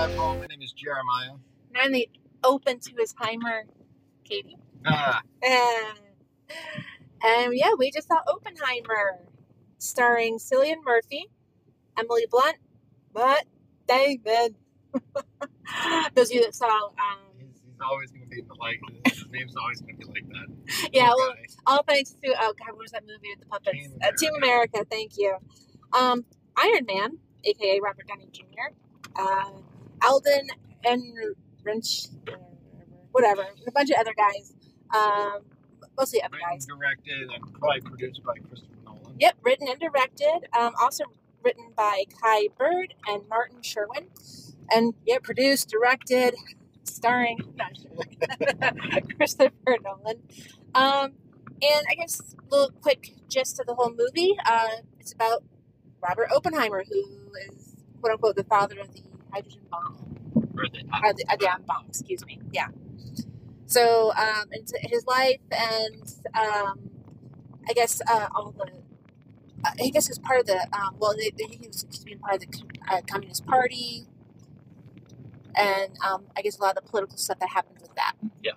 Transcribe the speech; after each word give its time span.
you 0.00 0.06
on 0.06 0.10
the 0.10 0.16
drive 0.16 0.18
home. 0.18 0.40
My 0.40 0.46
name 0.46 0.62
is 0.62 0.72
Jeremiah. 0.72 1.32
And 1.74 1.78
I'm 1.78 1.92
the 1.92 2.08
open 2.44 2.80
to 2.80 2.92
his 2.98 3.14
Heimer, 3.14 3.62
Katie. 4.24 4.56
Ah, 4.86 5.20
And, 5.42 5.98
and 7.22 7.52
yeah, 7.54 7.72
we 7.78 7.90
just 7.90 8.08
saw 8.08 8.18
Oppenheimer, 8.26 9.18
starring 9.78 10.38
Cillian 10.38 10.82
Murphy, 10.84 11.26
Emily 11.98 12.26
Blunt, 12.30 12.56
but 13.12 13.44
David. 13.86 14.56
Those 16.14 16.30
of 16.30 16.34
you 16.34 16.42
that 16.44 16.54
saw, 16.54 16.66
um, 16.66 17.18
he's, 17.38 17.60
he's 17.64 17.80
always 17.80 18.10
going 18.10 18.22
to 18.22 18.28
be 18.28 18.42
like, 18.58 18.80
his 19.06 19.26
name's 19.30 19.54
always 19.56 19.80
going 19.80 19.96
to 19.98 20.06
be 20.06 20.12
like 20.12 20.28
that. 20.28 20.90
yeah, 20.92 21.08
well, 21.08 21.34
all 21.66 21.82
thanks 21.86 22.10
to 22.22 22.34
oh 22.40 22.52
god, 22.58 22.68
what 22.70 22.78
was 22.78 22.90
that 22.92 23.02
movie 23.06 23.28
with 23.30 23.40
the 23.40 23.46
puppets? 23.46 23.72
Team 23.78 23.92
Uh, 24.02 24.10
Team 24.18 24.34
America. 24.36 24.84
Thank 24.90 25.12
you. 25.16 25.36
Um, 25.92 26.24
Iron 26.56 26.86
Man, 26.86 27.18
aka 27.44 27.80
Robert 27.80 28.06
Downey 28.08 28.28
Jr. 28.32 28.74
Uh, 29.16 29.50
Alden 30.04 30.48
and 30.84 31.02
Wrench, 31.64 32.06
whatever, 33.12 33.42
a 33.66 33.72
bunch 33.72 33.90
of 33.90 33.96
other 33.98 34.14
guys. 34.16 34.54
Um, 34.94 35.40
mostly 35.98 36.22
other 36.22 36.36
Written, 36.36 36.48
guys. 36.50 36.66
directed, 36.66 37.30
and 37.34 37.54
probably 37.54 37.80
produced 37.80 38.22
by 38.24 38.34
Christopher 38.48 38.74
Nolan. 38.84 39.16
Yep, 39.18 39.36
written 39.42 39.68
and 39.68 39.78
directed. 39.78 40.48
Um, 40.58 40.72
also 40.80 41.04
written 41.44 41.72
by 41.76 42.04
Kai 42.22 42.48
Bird 42.58 42.94
and 43.06 43.22
Martin 43.28 43.62
Sherwin. 43.62 44.06
And 44.72 44.94
yeah, 45.06 45.18
produced, 45.22 45.68
directed, 45.68 46.34
starring 46.84 47.38
not 47.56 47.76
sure, 47.76 49.00
Christopher 49.16 49.78
Nolan. 49.84 50.22
Um, 50.74 51.12
and 51.62 51.86
I 51.90 51.94
guess 51.96 52.20
a 52.20 52.54
little 52.54 52.70
quick 52.80 53.14
gist 53.28 53.60
of 53.60 53.66
the 53.66 53.74
whole 53.74 53.90
movie. 53.96 54.36
Uh, 54.46 54.68
it's 54.98 55.12
about 55.12 55.42
Robert 56.02 56.28
Oppenheimer, 56.34 56.84
who 56.88 57.30
is 57.48 57.76
quote 58.00 58.12
unquote 58.14 58.36
the 58.36 58.44
father 58.44 58.78
of 58.80 58.94
the 58.94 59.02
hydrogen 59.32 59.60
bomb 59.70 59.96
Or 60.34 60.42
the, 60.68 60.80
or 60.80 61.12
the, 61.14 61.24
uh, 61.30 61.36
the 61.36 61.48
atom 61.50 61.64
bomb, 61.66 61.84
excuse 61.88 62.24
me. 62.26 62.38
Yeah. 62.52 62.68
So, 63.66 64.12
um, 64.16 64.46
into 64.52 64.76
his 64.82 65.06
life, 65.06 65.38
and 65.52 66.02
um, 66.34 66.90
I 67.68 67.72
guess 67.74 68.00
uh, 68.10 68.26
all 68.34 68.50
the, 68.52 68.64
uh, 69.64 69.70
I 69.80 69.90
guess 69.90 70.06
he 70.08 70.10
was 70.10 70.18
part 70.18 70.40
of 70.40 70.46
the, 70.46 70.58
um, 70.76 70.96
well, 70.98 71.14
they, 71.16 71.30
they, 71.38 71.44
he 71.54 71.66
was 71.68 71.84
being 72.04 72.18
part 72.18 72.34
of 72.34 72.40
the 72.50 72.62
uh, 72.90 73.00
Communist 73.06 73.46
Party, 73.46 74.06
and 75.54 75.92
um, 76.04 76.24
I 76.36 76.42
guess 76.42 76.58
a 76.58 76.62
lot 76.62 76.76
of 76.76 76.84
the 76.84 76.90
political 76.90 77.16
stuff 77.16 77.38
that 77.38 77.48
happened 77.50 77.78
with 77.80 77.94
that. 77.94 78.14
Yeah. 78.42 78.52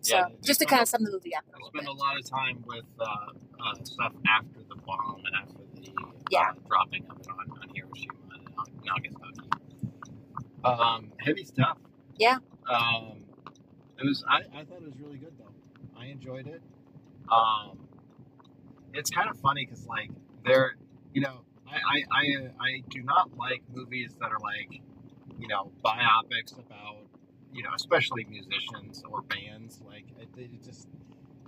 So, 0.00 0.16
Yeah, 0.16 0.24
just 0.42 0.60
to 0.60 0.66
kind 0.66 0.82
of 0.82 0.88
sum 0.88 1.04
the 1.04 1.10
movie 1.12 1.34
up 1.34 1.44
a 1.52 1.56
I 1.56 1.68
spent 1.68 1.72
bit. 1.74 1.86
a 1.86 1.92
lot 1.92 2.16
of 2.18 2.24
time 2.28 2.62
with 2.66 2.84
uh, 3.00 3.04
uh, 3.04 3.84
stuff 3.84 4.12
after 4.28 4.60
the 4.68 4.76
bomb 4.86 5.22
and 5.26 5.34
after 5.42 5.62
the 5.74 5.92
Yeah. 6.30 6.50
uh, 6.50 6.54
dropping 6.68 7.06
of 7.10 7.18
it 7.20 7.26
on, 7.28 7.50
on 7.62 7.68
Hiroshima 7.74 8.14
and 8.34 8.84
Nagasaki. 8.84 9.45
Um, 10.66 11.12
heavy 11.18 11.44
stuff. 11.44 11.78
Yeah. 12.18 12.38
Um, 12.68 13.18
it 13.98 14.04
was. 14.04 14.24
I, 14.28 14.38
I 14.58 14.64
thought 14.64 14.82
it 14.82 14.86
was 14.86 14.98
really 15.00 15.18
good 15.18 15.32
though. 15.38 15.52
I 15.98 16.06
enjoyed 16.06 16.46
it. 16.48 16.60
Um, 17.30 17.78
it's 18.92 19.10
kind 19.10 19.30
of 19.30 19.38
funny 19.38 19.64
because 19.64 19.86
like 19.86 20.10
they're, 20.44 20.76
you 21.12 21.20
know, 21.20 21.42
I 21.68 21.76
I, 21.76 22.04
I 22.10 22.24
I 22.60 22.82
do 22.90 23.02
not 23.02 23.36
like 23.36 23.62
movies 23.72 24.14
that 24.20 24.32
are 24.32 24.40
like, 24.40 24.80
you 25.38 25.48
know, 25.48 25.70
biopics 25.84 26.58
about, 26.58 27.06
you 27.52 27.62
know, 27.62 27.70
especially 27.74 28.24
musicians 28.24 29.04
or 29.08 29.22
bands. 29.22 29.80
Like 29.86 30.06
it, 30.18 30.28
it 30.36 30.64
just 30.64 30.88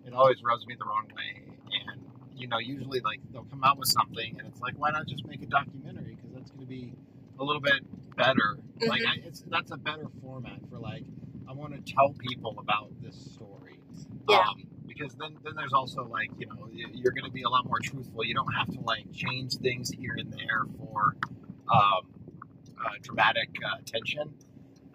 it 0.06 0.14
always 0.14 0.42
rubs 0.44 0.66
me 0.66 0.77
the 0.78 0.84
wrong 0.84 1.08
way. 1.16 1.42
And 1.91 2.03
you 2.37 2.47
know, 2.47 2.59
usually 2.59 3.00
like 3.00 3.21
they'll 3.32 3.44
come 3.44 3.65
out 3.65 3.78
with 3.78 3.88
something, 3.88 4.37
and 4.38 4.47
it's 4.47 4.60
like, 4.60 4.75
why 4.78 4.91
not 4.91 5.09
just 5.09 5.26
make 5.26 5.42
a 5.42 5.47
documentary? 5.47 6.15
Because 6.15 6.31
that's 6.34 6.50
going 6.50 6.62
to 6.62 6.66
be 6.66 6.92
a 7.41 7.44
little 7.44 7.60
bit 7.60 7.82
better. 8.18 8.58
Like 8.86 9.02
I, 9.06 9.20
it's 9.24 9.44
that's 9.48 9.70
a 9.70 9.76
better 9.76 10.06
format 10.20 10.60
for 10.70 10.78
like 10.78 11.04
I 11.48 11.52
want 11.52 11.74
to 11.74 11.92
tell 11.92 12.12
people 12.18 12.56
about 12.58 12.90
this 13.02 13.16
story. 13.34 13.80
Yeah. 14.28 14.40
Um, 14.40 14.64
because 14.86 15.14
then, 15.14 15.36
then 15.44 15.54
there's 15.56 15.72
also 15.72 16.04
like 16.04 16.30
you 16.38 16.46
know 16.46 16.68
you're 16.70 17.12
going 17.12 17.24
to 17.24 17.30
be 17.30 17.42
a 17.42 17.48
lot 17.48 17.66
more 17.66 17.78
truthful. 17.80 18.24
You 18.24 18.34
don't 18.34 18.52
have 18.52 18.68
to 18.74 18.80
like 18.80 19.10
change 19.12 19.54
things 19.56 19.90
here 19.90 20.14
and 20.18 20.32
there 20.32 20.64
for 20.76 21.16
um, 21.72 22.08
uh, 22.84 22.90
dramatic 23.02 23.50
uh, 23.64 23.78
tension. 23.86 24.34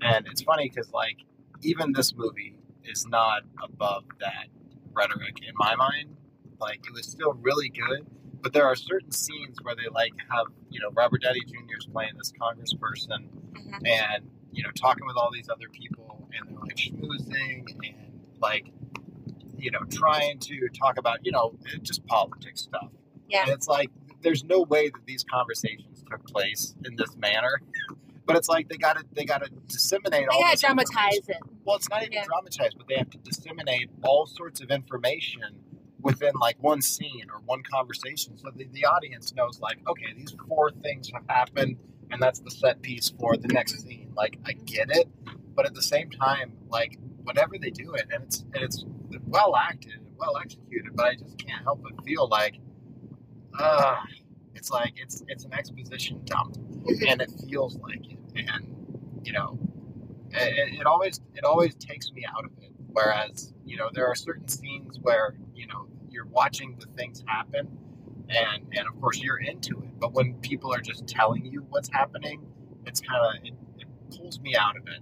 And 0.02 0.28
it's 0.28 0.42
funny 0.42 0.70
because 0.70 0.92
like 0.92 1.18
even 1.62 1.94
this 1.94 2.14
movie 2.16 2.58
is 2.84 3.08
not 3.08 3.44
above 3.64 4.04
that 4.20 4.48
rhetoric 4.94 5.40
in 5.48 5.54
my 5.56 5.76
mind. 5.76 6.16
Like 6.60 6.82
it 6.86 6.94
was 6.94 7.06
still 7.06 7.34
really 7.34 7.70
good, 7.70 8.06
but 8.44 8.54
there 8.54 8.66
are 8.66 8.76
certain 8.76 9.12
scenes 9.12 9.58
where 9.64 9.76
they 9.76 9.88
like 9.92 10.12
have 10.30 10.48
you 10.70 10.80
know 10.80 10.90
Robert 10.92 11.22
Downey 11.24 11.40
Jr. 11.48 11.78
is 11.80 11.86
playing 11.88 12.12
this 12.18 12.32
congressperson 12.34 13.28
Mhm. 13.54 13.88
and 13.88 14.30
you 14.52 14.64
know 14.64 14.70
talking 14.76 15.06
with 15.08 15.16
all 15.16 15.32
these 15.34 15.50
other 15.50 15.70
people 15.70 16.28
and 16.38 16.50
they're 16.50 16.60
like 16.60 16.76
schmoozing 16.76 17.66
and 17.88 18.22
like 18.42 18.66
you 19.58 19.72
know 19.72 19.80
trying 19.92 20.38
to 20.40 20.68
talk 20.78 20.98
about 20.98 21.20
you 21.26 21.32
know 21.32 21.56
just 21.82 22.06
politics 22.06 22.62
stuff 22.62 22.90
Yeah. 23.30 23.44
and 23.44 23.50
it's 23.52 23.68
like 23.68 23.90
there's 24.22 24.44
no 24.44 24.62
way 24.62 24.90
that 24.90 25.06
these 25.06 25.24
conversations 25.24 26.04
took 26.10 26.26
place 26.28 26.76
in 26.86 26.96
this 26.98 27.16
manner 27.16 27.62
but 28.26 28.36
it's 28.36 28.48
like 28.50 28.68
they 28.70 28.78
gotta 28.78 29.04
they 29.14 29.26
gotta 29.26 29.50
disseminate 29.68 30.12
They 30.12 30.26
all 30.28 30.42
gotta 30.42 30.58
dramatize 30.60 31.28
it. 31.30 31.38
well 31.66 31.76
it's 31.78 31.90
not 31.90 32.02
even 32.04 32.14
Yeah. 32.14 32.26
dramatized 32.26 32.78
but 32.78 32.88
they 32.88 32.96
have 32.96 33.10
to 33.12 33.18
disseminate 33.20 33.90
all 34.04 34.26
sorts 34.28 34.60
of 34.62 34.70
information 34.72 35.42
within 36.04 36.34
like 36.36 36.58
one 36.62 36.82
scene 36.82 37.26
or 37.34 37.40
one 37.46 37.64
conversation 37.64 38.38
so 38.38 38.50
the, 38.56 38.66
the 38.74 38.86
audience 38.86 39.34
knows 39.34 39.60
like 39.60 39.80
okay 39.88 40.14
these 40.16 40.36
four 40.48 40.72
things 40.84 41.10
have 41.14 41.24
happened 41.28 41.78
and 42.12 42.22
that's 42.22 42.40
the 42.40 42.52
set 42.52 42.82
piece 42.82 43.10
for 43.20 43.36
the 43.38 43.48
next 43.48 43.82
scene. 43.82 44.12
Like 44.16 44.38
i 44.46 44.54
get 44.54 44.90
it 44.92 45.08
but 45.56 45.66
at 45.66 45.74
the 45.74 45.82
same 45.82 46.10
time 46.10 46.54
like 46.70 46.98
whenever 47.24 47.58
they 47.58 47.70
do 47.70 47.94
it 47.94 48.06
and 48.12 48.24
it's 48.24 48.42
and 48.54 48.64
it's 48.64 48.86
well 49.28 49.56
acted 49.56 49.94
and 49.94 50.06
well 50.18 50.38
executed 50.38 50.92
but 50.96 51.06
i 51.06 51.16
just 51.16 51.38
can't 51.38 51.64
help 51.64 51.82
but 51.82 52.04
feel 52.06 52.28
like 52.28 52.60
uh 53.60 53.96
it's 54.56 54.70
like 54.70 54.94
it's 54.98 55.24
it's 55.28 55.46
an 55.46 55.54
exposition 55.54 56.22
dump 56.26 56.56
and 57.08 57.22
it 57.22 57.32
feels 57.50 57.78
like 57.78 58.06
it 58.12 58.20
and 58.36 58.68
you 59.24 59.32
know 59.32 59.58
it, 60.32 60.80
it 60.80 60.86
always 60.86 61.20
it 61.36 61.44
always 61.44 61.76
takes 61.76 62.12
me 62.12 62.26
out 62.26 62.46
of 62.46 62.52
it 62.62 62.72
whereas 62.92 63.54
you 63.66 63.78
know 63.78 63.90
there 63.94 64.08
are 64.08 64.16
certain 64.16 64.48
scenes 64.48 65.00
where 65.02 65.36
you 65.56 65.68
know 65.68 65.88
you're 66.10 66.26
watching 66.26 66.78
the 66.80 66.86
things 66.98 67.24
happen 67.28 67.68
and 68.30 68.64
and 68.74 68.88
of 68.88 69.00
course 69.02 69.22
you're 69.22 69.40
into 69.40 69.80
it. 69.80 70.00
But 70.00 70.14
when 70.14 70.36
people 70.36 70.74
are 70.74 70.82
just 70.82 71.08
telling 71.08 71.46
you 71.46 71.66
what's 71.70 71.90
happening 71.92 72.46
it's 72.86 73.02
kind 73.02 73.38
of 73.38 73.46
it, 73.46 73.54
it 73.80 73.88
pulls 74.18 74.40
me 74.40 74.56
out 74.56 74.78
of 74.78 74.88
it 74.88 75.00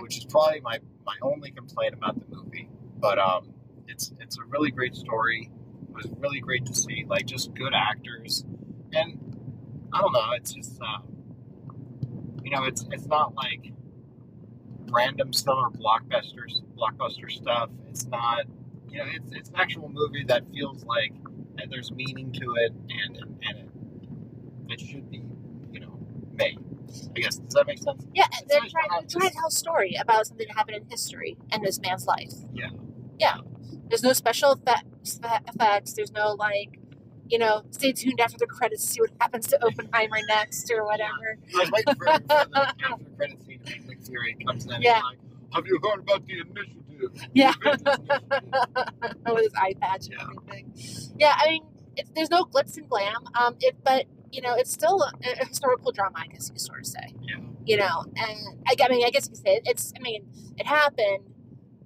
which 0.00 0.18
is 0.18 0.24
probably 0.24 0.60
my 0.60 0.78
my 1.06 1.14
only 1.22 1.50
complaint 1.50 1.94
about 1.94 2.18
the 2.18 2.36
movie. 2.36 2.68
But 2.98 3.18
um 3.18 3.52
it's 3.86 4.12
it's 4.20 4.38
a 4.38 4.44
really 4.44 4.70
great 4.70 4.94
story. 4.94 5.50
It 5.88 5.94
was 5.94 6.06
really 6.18 6.40
great 6.40 6.66
to 6.66 6.74
see 6.74 7.04
like 7.08 7.26
just 7.26 7.54
good 7.54 7.72
actors. 7.74 8.44
And 8.92 9.24
i 9.92 10.02
don't 10.02 10.12
know 10.12 10.32
it's 10.34 10.52
just 10.52 10.78
uh, 10.82 10.98
you 12.42 12.50
know 12.50 12.64
it's 12.64 12.84
it's 12.90 13.06
not 13.06 13.34
like 13.34 13.72
random 14.90 15.32
summer 15.32 15.70
blockbusters 15.70 16.60
blockbuster 16.76 17.30
stuff. 17.30 17.70
It's 17.90 18.06
not 18.06 18.44
you 18.90 18.98
know 18.98 19.04
it's 19.12 19.32
it's 19.32 19.48
an 19.50 19.56
actual 19.56 19.88
movie 19.88 20.24
that 20.24 20.42
feels 20.52 20.84
like 20.84 21.12
that 21.56 21.68
there's 21.70 21.90
meaning 21.92 22.32
to 22.32 22.54
it 22.64 22.72
and 22.90 23.16
and 23.18 23.58
it, 23.58 23.68
it 24.72 24.80
should 24.80 25.10
be 25.10 25.22
you 25.72 25.80
know 25.80 25.98
made 26.34 26.58
i 27.16 27.20
guess 27.20 27.36
does 27.36 27.54
that 27.54 27.66
make 27.66 27.78
sense 27.78 28.04
Yeah, 28.14 28.24
It's 28.32 28.42
they're 28.48 28.60
nice 28.60 28.70
to 28.70 28.72
trying, 28.72 28.90
have 28.90 29.08
they're 29.08 29.30
to 29.30 29.34
tell 29.34 29.48
a 29.48 29.50
story 29.50 29.96
about 30.00 30.26
something 30.26 30.46
that 30.48 30.56
happened 30.56 30.76
in 30.78 30.88
history 30.88 31.36
in 31.52 31.62
this 31.62 31.80
man's 31.80 32.06
life. 32.06 32.32
Yeah. 32.54 32.70
Yeah. 33.18 33.36
There's 33.88 34.02
no 34.02 34.12
special 34.12 34.52
effects. 34.52 35.20
effects. 35.22 35.92
There's 35.94 36.12
no 36.12 36.32
like, 36.32 36.78
you 37.28 37.38
know, 37.38 37.62
stay 37.70 37.92
tuned 37.92 38.20
after 38.20 38.38
the 38.38 38.46
credits 38.46 38.82
to 38.86 38.88
see 38.92 39.00
what 39.00 39.10
happens 39.20 39.46
to 39.48 39.62
Oppenheimer 39.64 40.18
next 40.28 40.70
or 40.70 40.84
whatever. 40.84 41.36
I 41.54 41.58
was 41.60 41.70
waiting 41.70 41.94
for, 41.96 42.06
for 42.06 42.18
the 42.18 42.74
after 42.90 43.04
credit 43.16 43.42
scene 43.44 43.60
to 43.64 44.06
Fury 44.06 44.36
comes 44.46 44.66
in 44.66 44.80
Yeah. 44.82 44.96
and 44.96 45.04
like, 45.04 45.18
have 45.54 45.66
you 45.66 45.78
heard 45.82 46.00
about 46.00 46.26
the 46.26 46.40
Yeah. 47.34 47.52
The 47.62 47.70
Avengers 47.70 47.92
initiative?" 48.30 49.34
With 49.34 49.42
his 49.44 49.54
eye 49.56 49.74
patch 49.80 50.06
and 50.06 50.14
Yeah. 50.14 50.22
everything. 50.22 50.72
Yeah, 51.18 51.34
I 51.36 51.48
mean, 51.48 51.62
it's, 51.96 52.10
there's 52.14 52.30
no 52.30 52.44
glitz 52.44 52.76
and 52.76 52.88
glam. 52.88 53.24
Um, 53.34 53.56
it, 53.60 53.76
but 53.84 54.06
you 54.30 54.42
know, 54.42 54.54
it's 54.54 54.72
still 54.72 55.02
a, 55.02 55.12
a 55.40 55.46
historical 55.46 55.90
drama, 55.92 56.16
I 56.18 56.26
guess 56.26 56.48
you 56.48 56.52
could 56.52 56.60
sort 56.60 56.80
of 56.80 56.86
say. 56.86 57.14
Yeah. 57.22 57.36
You 57.64 57.76
know, 57.78 58.04
and 58.16 58.58
I, 58.66 58.74
I 58.82 58.88
mean, 58.88 59.04
I 59.06 59.10
guess 59.10 59.24
you 59.26 59.30
could 59.30 59.42
say 59.44 59.54
it, 59.56 59.62
it's. 59.66 59.92
I 59.96 60.00
mean, 60.00 60.26
it 60.56 60.66
happened, 60.66 61.24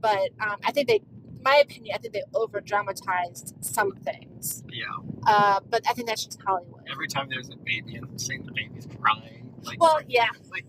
but 0.00 0.30
um, 0.40 0.56
I 0.64 0.72
think 0.72 0.88
they, 0.88 0.96
in 0.96 1.42
my 1.42 1.56
opinion, 1.56 1.94
I 1.94 1.98
think 1.98 2.14
they 2.14 2.22
over 2.34 2.60
dramatized 2.60 3.54
some 3.60 3.92
things. 3.92 4.62
Yeah. 4.68 4.84
Uh, 5.26 5.60
but 5.68 5.82
I 5.88 5.92
think 5.92 6.08
that's 6.08 6.24
just 6.24 6.40
Hollywood. 6.42 6.82
Every 6.90 7.06
time 7.08 7.28
there's 7.28 7.48
a 7.50 7.56
baby 7.56 7.96
and 7.96 8.20
seeing 8.20 8.42
the 8.44 8.52
baby's 8.52 8.86
crying. 9.00 9.52
Like, 9.62 9.80
Well, 9.80 10.00
yeah. 10.08 10.26
Like, 10.50 10.64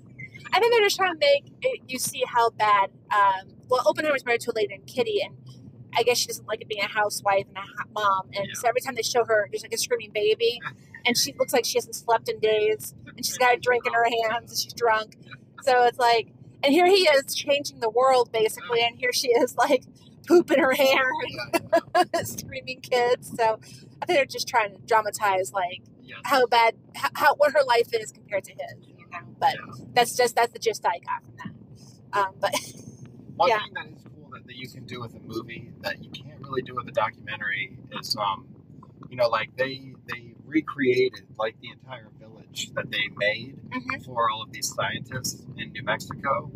I 0.54 0.60
think 0.60 0.72
they're 0.74 0.82
just 0.84 0.98
trying 0.98 1.14
to 1.14 1.20
make 1.20 1.46
it, 1.62 1.82
you 1.88 1.98
see 1.98 2.24
how 2.28 2.52
bad. 2.52 2.92
Um, 3.12 3.50
well, 3.74 3.82
Oppenheimer's 3.88 4.24
married 4.24 4.42
to 4.42 4.52
a 4.52 4.56
lady 4.56 4.68
named 4.68 4.86
Kitty, 4.86 5.20
and 5.22 5.36
I 5.98 6.04
guess 6.04 6.20
she 6.20 6.28
doesn't 6.28 6.48
like 6.48 6.62
it 6.62 6.68
being 6.70 6.84
a 6.84 6.88
housewife 6.88 7.46
and 7.48 7.58
a 7.58 7.62
ha- 7.62 7.86
mom. 7.94 8.28
And 8.36 8.46
Yeah. 8.48 8.54
so 8.54 8.68
every 8.68 8.82
time 8.82 8.94
they 8.94 9.02
show 9.02 9.26
her, 9.26 9.48
there's 9.52 9.64
like 9.64 9.74
a 9.74 9.78
screaming 9.78 10.12
baby, 10.14 10.60
and 11.06 11.18
she 11.18 11.34
looks 11.34 11.54
like 11.54 11.66
she 11.66 11.78
hasn't 11.80 11.96
slept 11.96 12.30
in 12.30 12.40
days, 12.40 12.94
and 13.18 13.26
she's 13.26 13.38
got 13.40 13.56
a 13.56 13.60
drink 13.60 13.86
in 13.88 13.94
her 13.94 14.06
hands, 14.06 14.52
and 14.52 14.60
she's 14.60 14.74
drunk. 14.74 15.18
So 15.64 15.86
it's 15.86 15.98
like, 15.98 16.28
and 16.64 16.72
here 16.72 16.86
he 16.86 17.08
is 17.08 17.34
changing 17.34 17.80
the 17.80 17.90
world 17.90 18.32
basically, 18.32 18.82
and 18.84 18.96
here 18.98 19.12
she 19.12 19.30
is 19.30 19.56
like 19.58 19.84
pooping 20.28 20.60
her 20.60 20.74
hair, 20.74 21.04
screaming 22.24 22.82
kids. 22.82 23.34
So 23.36 23.60
I 24.02 24.06
think 24.06 24.18
they're 24.20 24.26
just 24.26 24.48
trying 24.48 24.74
to 24.76 24.82
dramatize 24.86 25.52
like 25.52 25.82
yes. 26.02 26.20
how 26.26 26.46
bad, 26.46 26.76
how, 26.96 27.10
how 27.16 27.36
what 27.36 27.54
her 27.54 27.64
life 27.68 27.90
is 27.94 28.12
compared 28.12 28.44
to 28.46 28.52
his. 28.52 28.88
You 28.88 28.94
know, 29.12 29.20
but 29.40 29.56
that's 29.94 30.16
just 30.16 30.36
that's 30.36 30.54
the 30.54 30.60
gist 30.60 30.86
I 30.86 31.00
got 31.00 31.24
from 31.24 31.36
that. 31.38 32.20
Um, 32.20 32.36
but 32.40 32.54
One 33.36 33.50
Yeah. 33.50 33.60
thing 33.64 33.74
that 33.74 33.88
is 33.88 34.04
cool 34.16 34.30
that, 34.32 34.46
that 34.48 34.56
you 34.56 34.68
can 34.70 34.86
do 34.86 35.02
with 35.02 35.16
a 35.16 35.20
movie 35.20 35.72
that 35.82 36.04
you 36.04 36.10
can't 36.12 36.40
really 36.42 36.62
do 36.62 36.76
with 36.76 36.88
a 36.88 36.92
documentary 36.92 37.78
is, 38.00 38.16
um, 38.18 38.48
you 39.10 39.16
know, 39.16 39.28
like 39.28 39.56
they 39.58 39.94
they 40.08 40.36
recreated 40.46 41.26
like 41.38 41.60
the 41.62 41.70
entire 41.70 42.10
village 42.20 42.72
that 42.76 42.92
they 42.92 43.08
made 43.18 43.56
Mhm. 43.70 44.06
for 44.06 44.30
all 44.30 44.44
of 44.44 44.52
these 44.52 44.72
scientists 44.74 45.44
in 45.58 45.72
New 45.72 45.84
Mexico 45.84 46.52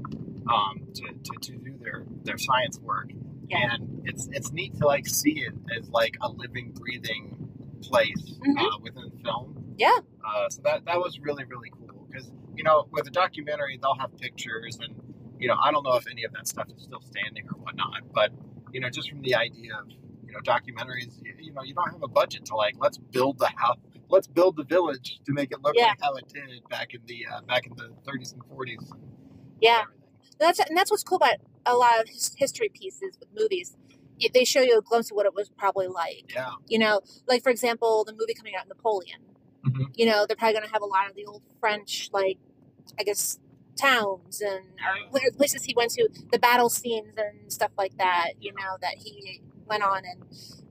um, 0.47 0.88
to, 0.94 1.03
to, 1.03 1.31
to 1.41 1.57
do 1.57 1.77
their, 1.79 2.06
their 2.24 2.38
science 2.38 2.79
work. 2.79 3.12
Yeah. 3.50 3.74
And 3.75 4.01
it's 4.06 4.27
it's 4.31 4.51
neat 4.51 4.75
to 4.77 4.85
like 4.85 5.07
see 5.07 5.39
it 5.41 5.53
as 5.77 5.89
like 5.89 6.15
a 6.21 6.29
living, 6.29 6.71
breathing 6.74 7.33
place 7.81 8.38
Mhm. 8.45 8.57
uh, 8.59 8.77
within 8.81 9.12
film. 9.24 9.74
Yeah. 9.77 9.97
Uh, 10.25 10.50
so 10.50 10.62
that 10.63 10.85
that 10.85 11.00
was 11.00 11.19
really 11.19 11.45
really 11.45 11.69
cool 11.71 12.06
because 12.09 12.29
you 12.56 12.63
know 12.63 12.88
with 12.91 13.07
a 13.07 13.12
documentary 13.12 13.77
they'll 13.81 13.95
have 13.95 14.15
pictures 14.18 14.77
and 14.81 14.94
you 15.39 15.48
know 15.48 15.56
I 15.62 15.72
don't 15.72 15.84
know 15.84 15.95
if 15.95 16.06
any 16.10 16.24
of 16.24 16.34
that 16.34 16.48
stuff 16.48 16.68
is 16.75 16.84
still 16.84 17.01
standing 17.01 17.45
or 17.48 17.57
whatnot, 17.60 18.01
but 18.13 18.31
you 18.74 18.80
know 18.80 18.89
just 18.89 19.10
from 19.10 19.22
the 19.22 19.36
idea 19.36 19.75
of 19.80 19.89
you 20.25 20.34
know 20.34 20.39
documentaries, 20.42 21.13
you, 21.24 21.34
you 21.39 21.54
know 21.54 21.63
you 21.63 21.74
don't 21.74 21.92
have 21.92 22.04
a 22.04 22.07
budget 22.07 22.45
to 22.45 22.56
like 22.56 22.75
let's 22.80 22.98
build 22.98 23.39
the 23.39 23.50
house, 23.56 23.78
let's 24.10 24.28
build 24.28 24.57
the 24.57 24.63
village 24.63 25.19
to 25.25 25.34
make 25.34 25.51
it 25.51 25.62
look 25.62 25.75
Yeah. 25.75 25.88
like 25.88 26.01
how 26.01 26.13
it 26.16 26.28
did 26.28 26.68
back 26.69 26.94
in 26.94 27.01
the 27.06 27.25
uh, 27.31 27.42
back 27.42 27.66
in 27.68 27.74
the 27.75 27.89
30s 28.10 28.34
and 28.34 28.42
40s. 28.44 28.92
and 28.92 29.01
yeah, 29.62 29.81
everything. 29.84 30.01
that's 30.39 30.60
and 30.60 30.78
that's 30.78 30.92
what's 30.92 31.04
cool 31.04 31.18
about 31.18 31.36
a 31.66 31.75
lot 31.75 32.00
of 32.01 32.07
his 32.10 32.34
history 32.38 32.69
pieces 32.74 33.18
with 33.19 33.30
movies. 33.38 33.75
They 34.34 34.45
show 34.45 34.62
you 34.62 34.80
a 34.80 34.81
glimpse 34.81 35.12
of 35.12 35.16
what 35.16 35.28
it 35.28 35.36
was 35.36 35.50
probably 35.50 35.86
like. 35.88 36.31
Yeah. 36.34 36.50
You 36.68 36.80
know, 36.80 37.01
like 37.28 37.44
for 37.44 37.50
example, 37.51 38.04
the 38.04 38.13
movie 38.13 38.34
coming 38.34 38.54
out, 38.60 38.68
Napoleon. 38.68 39.19
Mhm. 39.66 39.86
You 39.95 40.06
know, 40.07 40.25
they're 40.25 40.36
probably 40.36 40.54
going 40.54 40.66
to 40.66 40.72
have 40.74 40.81
a 40.81 40.86
lot 40.88 41.07
of 41.10 41.16
the 41.16 41.25
old 41.25 41.44
French, 41.60 42.10
like 42.13 42.38
I 43.00 43.04
guess, 43.04 43.38
towns 43.77 44.41
and 44.41 44.65
or 45.12 45.19
places 45.35 45.63
he 45.63 45.74
went 45.75 45.91
to, 45.91 46.07
the 46.31 46.39
battle 46.39 46.69
scenes 46.69 47.13
and 47.18 47.51
stuff 47.51 47.71
like 47.77 47.97
that. 47.97 48.33
You 48.39 48.53
know, 48.53 48.77
that 48.81 48.95
he 48.97 49.41
went 49.68 49.83
on, 49.83 50.03
and 50.06 50.24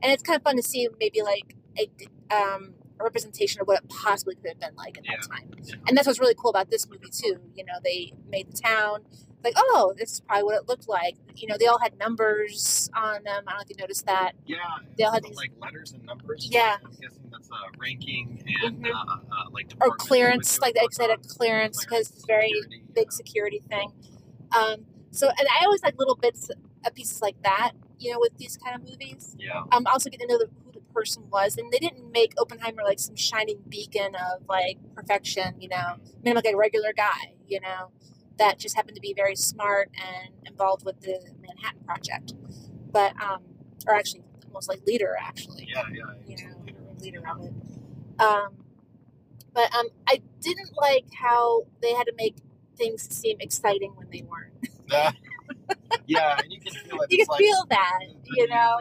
and 0.03 0.13
it's 0.13 0.23
kind 0.23 0.37
of 0.37 0.43
fun 0.43 0.57
to 0.57 0.63
see 0.63 0.89
maybe 1.01 1.23
like 1.23 1.55
a 1.79 1.89
um, 2.35 2.75
a 2.99 3.05
representation 3.05 3.61
of 3.61 3.67
what 3.67 3.79
it 3.79 3.89
possibly 3.89 4.35
could 4.37 4.49
have 4.49 4.61
been 4.61 4.75
like 4.77 4.99
at 4.99 5.05
that 5.05 5.29
time. 5.29 5.51
Yeah. 5.63 5.75
And 5.89 5.97
that's 5.97 6.07
what's 6.07 6.21
really 6.21 6.35
cool 6.35 6.51
about 6.51 6.71
this 6.71 6.89
movie 6.89 7.11
too. 7.11 7.41
You 7.55 7.65
know, 7.65 7.75
they 7.85 8.13
made 8.29 8.51
the 8.51 8.57
town 8.57 9.05
like, 9.47 9.55
oh, 9.57 9.95
this 9.97 10.13
is 10.13 10.21
probably 10.21 10.45
what 10.45 10.55
it 10.57 10.69
looked 10.69 10.89
like. 10.89 11.15
You 11.37 11.49
know, 11.49 11.57
they 11.59 11.67
all 11.67 11.79
had 11.79 11.99
numbers 11.99 12.91
on 12.95 13.23
them. 13.25 13.45
I 13.47 13.51
don't 13.51 13.59
know 13.59 13.63
if 13.63 13.71
you 13.71 13.77
noticed 13.79 14.07
that. 14.07 14.33
Yeah, 14.47 14.57
They 14.97 15.05
all 15.05 15.13
had 15.13 15.23
these- 15.25 15.37
like 15.37 15.53
letters 15.61 15.93
and 15.93 16.05
numbers. 16.05 16.49
Yeah. 16.51 16.77
I'm 16.85 16.91
guessing 17.01 17.29
that's 17.31 17.51
uh, 17.51 17.57
ranking 17.79 18.43
and 18.65 18.85
Mhm. 18.85 18.91
uh, 18.95 19.17
uh, 19.35 19.51
like 19.51 19.73
Or 19.81 19.91
clearance, 19.97 20.59
like 20.59 20.75
they 20.75 20.87
said, 20.93 21.11
a 21.11 21.17
clearance 21.19 21.85
because 21.85 22.11
it's 22.11 22.25
very 22.27 22.49
security, 22.49 22.83
big 22.95 23.07
yeah. 23.07 23.11
security 23.11 23.63
thing. 23.69 23.93
Um, 24.57 24.87
so, 25.11 25.29
and 25.29 25.49
I 25.61 25.65
always 25.65 25.83
like 25.83 25.99
little 25.99 26.17
bits 26.17 26.51
of 26.85 26.95
pieces 26.95 27.21
like 27.23 27.41
that. 27.43 27.73
You 27.99 28.13
know, 28.13 28.19
with 28.21 28.37
these 28.37 28.59
kind 28.59 28.77
of 28.77 28.83
movies. 28.89 29.35
Yeah, 29.39 29.63
Um, 29.73 29.87
also 29.87 30.11
get 30.11 30.21
to 30.21 30.27
know 30.27 30.37
the, 30.37 30.51
who 30.65 30.73
the 30.73 30.81
person 30.93 31.31
was, 31.31 31.57
and 31.57 31.73
they 31.73 31.79
didn't 31.79 32.13
make 32.13 32.35
Oppenheimer 32.39 32.83
like 32.85 32.99
some 32.99 33.17
shining 33.17 33.63
beacon 33.71 34.15
of 34.15 34.47
like 34.49 34.77
perfection. 34.95 35.59
You 35.61 35.69
know, 35.71 35.97
made 36.23 36.33
him 36.33 36.37
like 36.37 36.45
a 36.47 36.55
regular 36.57 36.93
guy. 36.93 37.33
You 37.49 37.61
know, 37.61 37.91
that 38.39 38.59
just 38.59 38.77
happened 38.77 38.95
to 38.97 39.01
be 39.01 39.15
very 39.15 39.37
smart 39.37 39.91
and 39.97 40.35
involved 40.47 40.85
with 40.85 41.01
the 41.01 41.19
Manhattan 41.41 41.81
Project. 41.85 42.35
But 42.93 43.13
um, 43.23 43.41
or 43.87 43.95
actually, 43.95 44.23
almost 44.47 44.69
like 44.69 44.81
leader 44.87 45.15
actually. 45.21 45.69
yeah, 45.73 45.83
yeah. 45.93 46.05
You 46.27 46.37
know, 46.49 46.55
leader 46.65 46.79
of 46.81 46.97
it. 46.97 47.03
leader 47.03 47.23
of 47.31 47.45
it. 47.45 47.53
Um, 48.23 48.49
but 49.53 49.75
um, 49.75 49.87
I 50.07 50.21
didn't 50.41 50.71
like 50.77 51.07
how 51.19 51.67
they 51.83 51.93
had 51.95 52.05
to 52.05 52.13
make 52.17 52.37
things 52.77 53.03
seem 53.15 53.39
exciting 53.41 53.93
when 53.97 54.09
they 54.11 54.23
weren't. 54.23 54.53
Yeah. 54.89 55.11
yeah, 56.07 56.39
and 56.41 56.53
you 56.53 56.61
can 56.61 56.73
feel 56.75 57.01
it. 57.03 57.11
You 57.11 57.19
can 57.19 57.27
like 57.29 57.39
feel 57.39 57.65
that, 57.71 57.99
the- 58.01 58.15
the 58.23 58.37
you 58.37 58.47
know. 58.49 58.81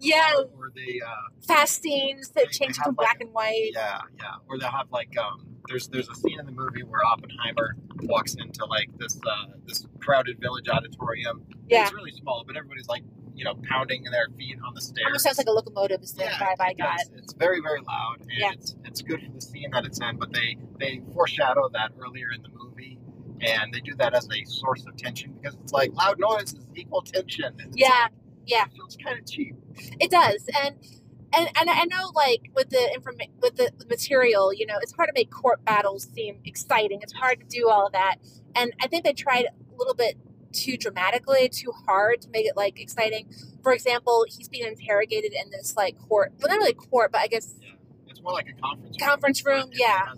Yeah. 0.00 0.32
or, 0.36 0.42
or 0.66 0.72
they, 0.74 1.00
uh, 1.00 1.10
Fast 1.46 1.80
scenes 1.82 2.30
that 2.30 2.46
they 2.46 2.50
change 2.58 2.76
have, 2.78 2.86
from 2.86 2.94
like, 2.96 3.06
black 3.06 3.20
and 3.20 3.32
white. 3.32 3.70
yeah, 3.72 4.00
yeah, 4.18 4.24
or 4.48 4.58
they'll 4.58 4.68
have 4.70 4.90
like 4.90 5.16
um. 5.18 5.46
There's 5.68 5.86
there's 5.88 6.08
a 6.08 6.14
scene 6.16 6.40
in 6.40 6.46
the 6.46 6.50
movie 6.52 6.82
where 6.82 7.00
Oppenheimer 7.04 7.76
walks 8.02 8.34
into 8.34 8.64
like 8.66 8.88
this 8.98 9.18
uh, 9.26 9.52
this 9.66 9.86
crowded 10.00 10.40
village 10.40 10.68
auditorium. 10.68 11.42
Yeah. 11.68 11.82
it's 11.84 11.92
really 11.92 12.12
small, 12.12 12.44
but 12.46 12.56
everybody's 12.56 12.88
like 12.88 13.02
you 13.34 13.44
know 13.44 13.54
pounding 13.68 14.02
their 14.04 14.28
feet 14.36 14.58
on 14.66 14.74
the 14.74 14.80
stairs. 14.80 15.06
Almost 15.06 15.24
sounds 15.24 15.38
like 15.38 15.46
a 15.46 15.52
locomotive 15.52 16.02
is 16.02 16.12
the 16.12 16.24
vibe 16.24 16.56
I 16.60 16.74
got. 16.74 17.00
It's 17.16 17.32
very, 17.32 17.60
very 17.60 17.80
loud, 17.80 18.16
and 18.20 18.30
Yeah. 18.36 18.52
it's 18.52 18.74
it's 18.84 19.02
good 19.02 19.22
for 19.22 19.32
the 19.32 19.40
scene 19.40 19.70
that 19.72 19.84
it's 19.84 20.00
in. 20.00 20.16
But 20.18 20.32
they 20.32 20.56
they 20.78 21.00
foreshadow 21.14 21.68
that 21.72 21.92
earlier 22.00 22.32
in 22.34 22.42
the 22.42 22.50
movie, 22.50 22.98
and 23.40 23.72
they 23.72 23.80
do 23.80 23.94
that 23.96 24.14
as 24.14 24.28
a 24.30 24.44
source 24.44 24.84
of 24.86 24.96
tension 24.96 25.32
because 25.40 25.56
it's 25.62 25.72
like 25.72 25.92
loud 25.94 26.18
noises 26.18 26.56
equal 26.74 27.02
tension. 27.02 27.54
Yeah, 27.74 27.88
like- 27.88 28.10
yeah. 28.46 28.64
it 28.66 28.72
feels 28.72 28.96
kind 29.02 29.18
of 29.18 29.26
cheap. 29.30 29.54
It 30.00 30.10
does, 30.10 30.48
and 30.62 30.76
and 31.34 31.48
and 31.58 31.70
I 31.70 31.84
know 31.84 32.10
like 32.14 32.50
with 32.54 32.70
the 32.70 32.90
informa- 32.96 33.30
with 33.40 33.56
the 33.56 33.72
material, 33.88 34.52
you 34.52 34.66
know, 34.66 34.78
it's 34.82 34.92
hard 34.92 35.08
to 35.08 35.12
make 35.14 35.30
court 35.30 35.64
battles 35.64 36.08
seem 36.14 36.38
exciting. 36.44 37.00
It's 37.02 37.12
hard 37.12 37.40
to 37.40 37.46
do 37.46 37.68
all 37.68 37.86
of 37.86 37.92
that, 37.92 38.16
and 38.54 38.72
I 38.80 38.86
think 38.86 39.04
they 39.04 39.12
tried 39.12 39.46
a 39.46 39.76
little 39.76 39.94
bit 39.94 40.16
too 40.52 40.76
dramatically, 40.76 41.48
too 41.48 41.72
hard 41.86 42.20
to 42.22 42.28
make 42.30 42.46
it 42.46 42.56
like 42.56 42.78
exciting. 42.78 43.28
For 43.62 43.72
example, 43.72 44.26
he's 44.28 44.48
being 44.48 44.66
interrogated 44.66 45.32
in 45.32 45.50
this 45.50 45.76
like 45.76 45.98
court, 45.98 46.32
well, 46.38 46.48
not 46.48 46.58
really 46.58 46.74
court, 46.74 47.10
but 47.12 47.20
I 47.22 47.26
guess 47.26 47.54
Yeah, 47.60 47.70
it's 48.08 48.20
more 48.20 48.32
like 48.34 48.48
a 48.48 48.60
conference 48.60 48.96
Conference 48.98 49.46
room, 49.46 49.66
but 49.68 49.74
it 49.74 49.80
yeah. 49.80 50.12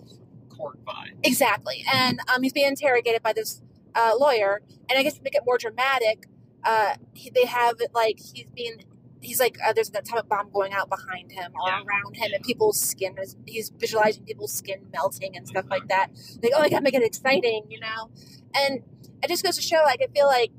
court 0.49 0.83
vibe. 0.85 1.13
Exactly. 1.23 1.85
And 1.91 2.19
um, 2.27 2.43
he's 2.43 2.53
being 2.53 2.67
interrogated 2.67 3.23
by 3.23 3.33
this 3.33 3.61
uh, 3.95 4.13
lawyer. 4.19 4.61
And 4.89 4.99
I 4.99 5.03
guess 5.03 5.13
to 5.13 5.23
make 5.23 5.35
it 5.35 5.43
more 5.45 5.57
dramatic, 5.57 6.27
uh, 6.63 6.95
he, 7.13 7.29
they 7.29 7.45
have 7.45 7.79
it 7.79 7.91
like 7.93 8.19
he's 8.19 8.47
being, 8.53 8.83
he's 9.25 9.39
like, 9.39 9.57
uh, 9.65 9.73
there's 9.73 9.89
an 9.89 9.97
atomic 9.97 10.27
bomb 10.29 10.49
going 10.51 10.73
out 10.73 10.89
behind 10.89 11.31
him 11.31 11.51
or 11.55 11.67
Yeah. 11.69 11.81
around 11.83 12.15
him, 12.15 12.31
and 12.33 12.43
people's 12.43 12.79
skin 12.79 13.15
is, 13.21 13.35
he's 13.45 13.69
visualizing 13.69 14.23
people's 14.23 14.53
skin 14.53 14.87
melting 14.93 15.35
and 15.35 15.47
stuff 15.47 15.65
like 15.69 15.87
that. 15.89 16.07
Like, 16.41 16.51
oh, 16.55 16.61
I 16.61 16.69
gotta 16.69 16.83
make 16.83 16.93
it 16.93 17.03
exciting, 17.03 17.63
you 17.69 17.79
know? 17.79 18.09
And 18.55 18.83
it 19.23 19.27
just 19.27 19.43
goes 19.43 19.55
to 19.55 19.61
show, 19.61 19.81
like, 19.83 19.99
I 20.01 20.07
feel 20.13 20.27
like, 20.27 20.51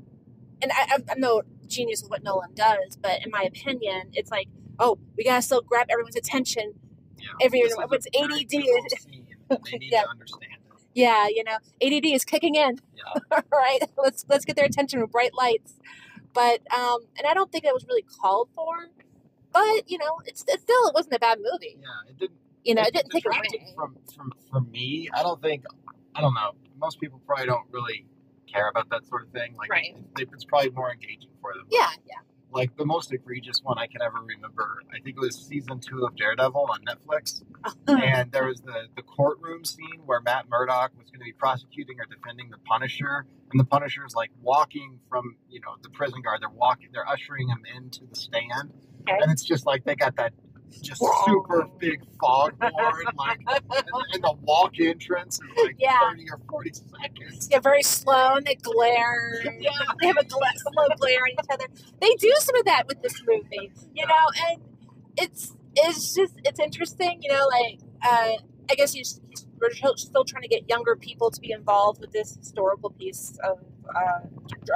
and 0.62 0.72
I, 0.72 0.86
I'm- 0.92 1.04
no 1.18 1.42
genius 1.66 2.02
with 2.02 2.10
what 2.10 2.22
Nolan 2.22 2.54
does, 2.54 2.96
but 3.00 3.24
in 3.24 3.30
my 3.30 3.42
opinion, 3.42 4.10
it's 4.12 4.30
like, 4.30 4.48
oh, 4.78 4.98
we 5.16 5.24
gotta 5.24 5.42
still 5.42 5.62
grab 5.62 5.86
everyone's 5.90 6.16
attention. 6.16 6.74
Yeah. 7.18 7.28
Every- 7.42 7.60
is 7.60 7.74
what's 7.76 8.06
ADD. 8.14 8.46
They 8.50 8.58
need 9.78 9.92
Yeah. 9.92 10.02
to 10.02 10.08
understand 10.10 10.52
it. 10.52 10.60
Yeah, 10.94 11.28
you 11.28 11.44
know, 11.44 11.58
ADD 11.82 12.14
is 12.14 12.24
kicking 12.24 12.54
in. 12.54 12.80
Yeah. 12.96 13.40
right? 13.52 13.80
Let's 13.98 14.24
let's 14.28 14.44
get 14.44 14.56
their 14.56 14.64
attention 14.64 15.00
with 15.00 15.10
bright 15.12 15.34
lights. 15.34 15.74
But 16.36 16.60
um, 16.72 17.00
and 17.18 17.26
I 17.26 17.34
don't 17.34 17.50
think 17.50 17.64
that 17.64 17.72
was 17.74 17.84
really 17.88 18.02
called 18.20 18.48
for. 18.54 18.90
But 19.52 19.90
you 19.90 19.96
know, 19.98 20.20
it's, 20.26 20.44
it's 20.46 20.62
still 20.62 20.86
it 20.88 20.94
wasn't 20.94 21.14
a 21.14 21.18
bad 21.18 21.38
movie. 21.38 21.78
Yeah, 21.80 22.10
it 22.10 22.18
didn't. 22.18 22.38
You 22.62 22.74
know, 22.74 22.82
it 22.82 22.92
didn't 22.92 23.10
take 23.10 23.24
away. 23.26 23.72
from 23.74 23.96
from 24.14 24.32
from 24.50 24.70
me. 24.70 25.08
I 25.14 25.22
don't 25.22 25.40
think. 25.40 25.64
I 26.14 26.20
don't 26.20 26.34
know. 26.34 26.52
Most 26.78 27.00
people 27.00 27.20
probably 27.26 27.46
don't 27.46 27.66
really 27.70 28.06
care 28.52 28.68
about 28.68 28.90
that 28.90 29.06
sort 29.06 29.22
of 29.24 29.30
thing. 29.30 29.54
Like, 29.56 29.70
Right. 29.70 29.96
it, 30.16 30.22
it- 30.22 30.28
it's 30.32 30.44
probably 30.44 30.70
more 30.70 30.92
engaging 30.92 31.30
for 31.40 31.52
them. 31.54 31.66
Yeah, 31.70 31.88
yeah. 32.06 32.20
Like 32.56 32.76
the 32.76 32.86
most 32.86 33.12
egregious 33.12 33.60
one 33.62 33.78
I 33.78 33.86
can 33.86 34.00
ever 34.02 34.16
remember. 34.24 34.82
I 34.90 35.00
think 35.00 35.16
it 35.16 35.20
was 35.20 35.36
season 35.36 35.78
two 35.78 36.06
of 36.06 36.16
Daredevil 36.16 36.68
on 36.70 36.80
Netflix, 36.84 37.42
and 37.86 38.32
there 38.32 38.46
was 38.46 38.62
the 38.62 38.86
the 38.96 39.02
courtroom 39.02 39.64
scene 39.66 40.00
where 40.06 40.20
Matt 40.22 40.48
Murdock 40.48 40.92
was 40.98 41.10
going 41.10 41.20
to 41.20 41.24
be 41.26 41.32
prosecuting 41.34 41.96
or 42.00 42.06
defending 42.06 42.48
the 42.50 42.56
Punisher, 42.66 43.26
and 43.52 43.60
the 43.60 43.64
Punisher 43.64 44.06
is 44.06 44.14
like 44.14 44.30
walking 44.42 44.98
from 45.10 45.36
you 45.50 45.60
know 45.60 45.76
the 45.82 45.90
prison 45.90 46.22
guard. 46.22 46.40
They're 46.40 46.48
walking. 46.48 46.88
They're 46.94 47.08
ushering 47.08 47.48
him 47.48 47.62
into 47.76 48.06
the 48.06 48.16
stand, 48.16 48.72
Okay. 49.02 49.18
and 49.20 49.30
it's 49.30 49.44
just 49.44 49.66
like 49.66 49.84
they 49.84 49.94
got 49.94 50.16
that 50.16 50.32
just 50.82 51.02
super 51.24 51.68
big 51.78 52.00
foghorn, 52.20 52.56
like, 52.60 53.38
and, 53.48 53.84
and 54.12 54.22
the 54.24 54.34
walk 54.42 54.72
entrance 54.80 55.38
is 55.40 55.64
like 55.64 55.76
Yeah. 55.78 55.98
thirty 56.00 56.26
or 56.30 56.38
forty 56.48 56.72
seconds. 56.72 57.48
Yeah, 57.50 57.60
very 57.60 57.82
slow 57.82 58.34
and 58.36 58.46
they 58.46 58.54
glare. 58.56 59.42
Yeah. 59.60 59.70
They 60.00 60.06
have 60.08 60.16
a 60.18 60.24
gla- 60.24 60.40
slow 60.56 60.86
glare 60.98 61.20
at 61.26 61.32
each 61.32 61.50
other. 61.50 61.66
They 62.00 62.14
do 62.14 62.32
some 62.38 62.56
of 62.56 62.64
that 62.66 62.86
with 62.86 63.02
this 63.02 63.22
movie, 63.26 63.72
you 63.94 64.06
know, 64.06 64.14
and 64.48 64.62
it's 65.16 65.54
it's 65.74 66.14
just 66.14 66.34
it's 66.44 66.60
interesting, 66.60 67.18
you 67.22 67.32
know, 67.32 67.46
like 67.48 67.80
uh, 68.02 68.32
I 68.70 68.74
guess 68.76 68.92
he's, 68.92 69.20
we're 69.60 69.70
still 69.96 70.24
trying 70.24 70.42
to 70.42 70.48
get 70.48 70.68
younger 70.68 70.96
people 70.96 71.30
to 71.30 71.40
be 71.40 71.52
involved 71.52 72.00
with 72.00 72.12
this 72.12 72.36
historical 72.36 72.90
piece 72.90 73.38
of 73.44 73.58
uh, 73.94 74.20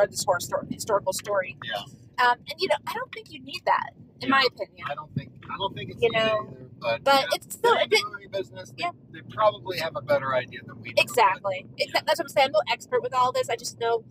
this 0.09 0.25
historical 0.71 1.13
story. 1.13 1.57
Yeah. 1.65 2.27
Um, 2.27 2.37
and 2.49 2.55
you 2.59 2.69
know, 2.69 2.77
I 2.87 2.93
don't 2.95 3.13
think 3.13 3.31
you 3.33 3.43
need 3.43 3.61
that, 3.67 3.91
in 4.21 4.29
my 4.29 4.47
opinion. 4.47 4.87
I 4.91 4.95
don't 4.95 5.13
think 5.15 5.31
I 5.53 5.57
don't 5.59 5.75
think 5.75 5.91
it's 5.91 6.03
You 6.03 6.11
know, 6.13 6.21
either, 6.21 6.67
but, 6.81 7.05
but 7.05 7.21
yeah, 7.21 7.27
it's 7.35 7.55
still 7.55 7.73
they're 7.75 7.81
a 7.81 7.85
in 7.85 7.91
the 7.91 7.97
bit 7.97 8.05
movie 8.13 8.29
business. 8.29 8.71
They, 8.71 8.85
Yeah. 8.85 8.91
they 9.13 9.21
probably 9.35 9.79
have 9.79 9.97
a 9.97 10.03
better 10.03 10.35
idea 10.35 10.61
than 10.67 10.81
we 10.81 10.93
do. 10.93 11.03
exactly. 11.03 11.67
It, 11.77 11.91
that's 11.93 12.19
what 12.19 12.21
I'm 12.23 12.29
saying. 12.29 12.47
I'm 12.49 12.53
no 12.53 12.61
expert 12.73 13.03
with 13.03 13.15
all 13.15 13.33
this. 13.33 13.49
I 13.51 13.57
just 13.57 13.79
know, 13.81 14.05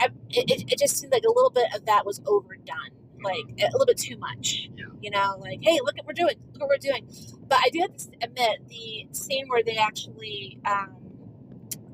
I, 0.00 0.06
it, 0.30 0.50
it- 0.50 0.72
it 0.72 0.78
just 0.78 0.98
seemed 0.98 1.12
like 1.12 1.24
a 1.24 1.32
little 1.32 1.50
bit 1.50 1.66
of 1.74 1.86
that 1.86 2.06
was 2.06 2.20
overdone, 2.26 2.90
like 3.22 3.44
a 3.60 3.70
little 3.72 3.86
bit 3.86 3.98
too 3.98 4.16
much. 4.18 4.70
Yeah. 4.76 4.84
You 5.02 5.10
know, 5.10 5.36
like 5.40 5.60
hey, 5.62 5.78
look 5.84 5.96
what 5.96 6.06
we're 6.06 6.12
doing. 6.14 6.36
Look 6.52 6.62
what 6.62 6.68
we're 6.70 6.78
doing. 6.78 7.06
But 7.48 7.58
I 7.64 7.68
do 7.70 7.80
have 7.80 7.96
to 7.96 8.06
admit 8.22 8.68
the 8.68 9.08
scene 9.12 9.46
where 9.48 9.62
they 9.62 9.76
actually 9.76 10.58
um, 10.64 10.96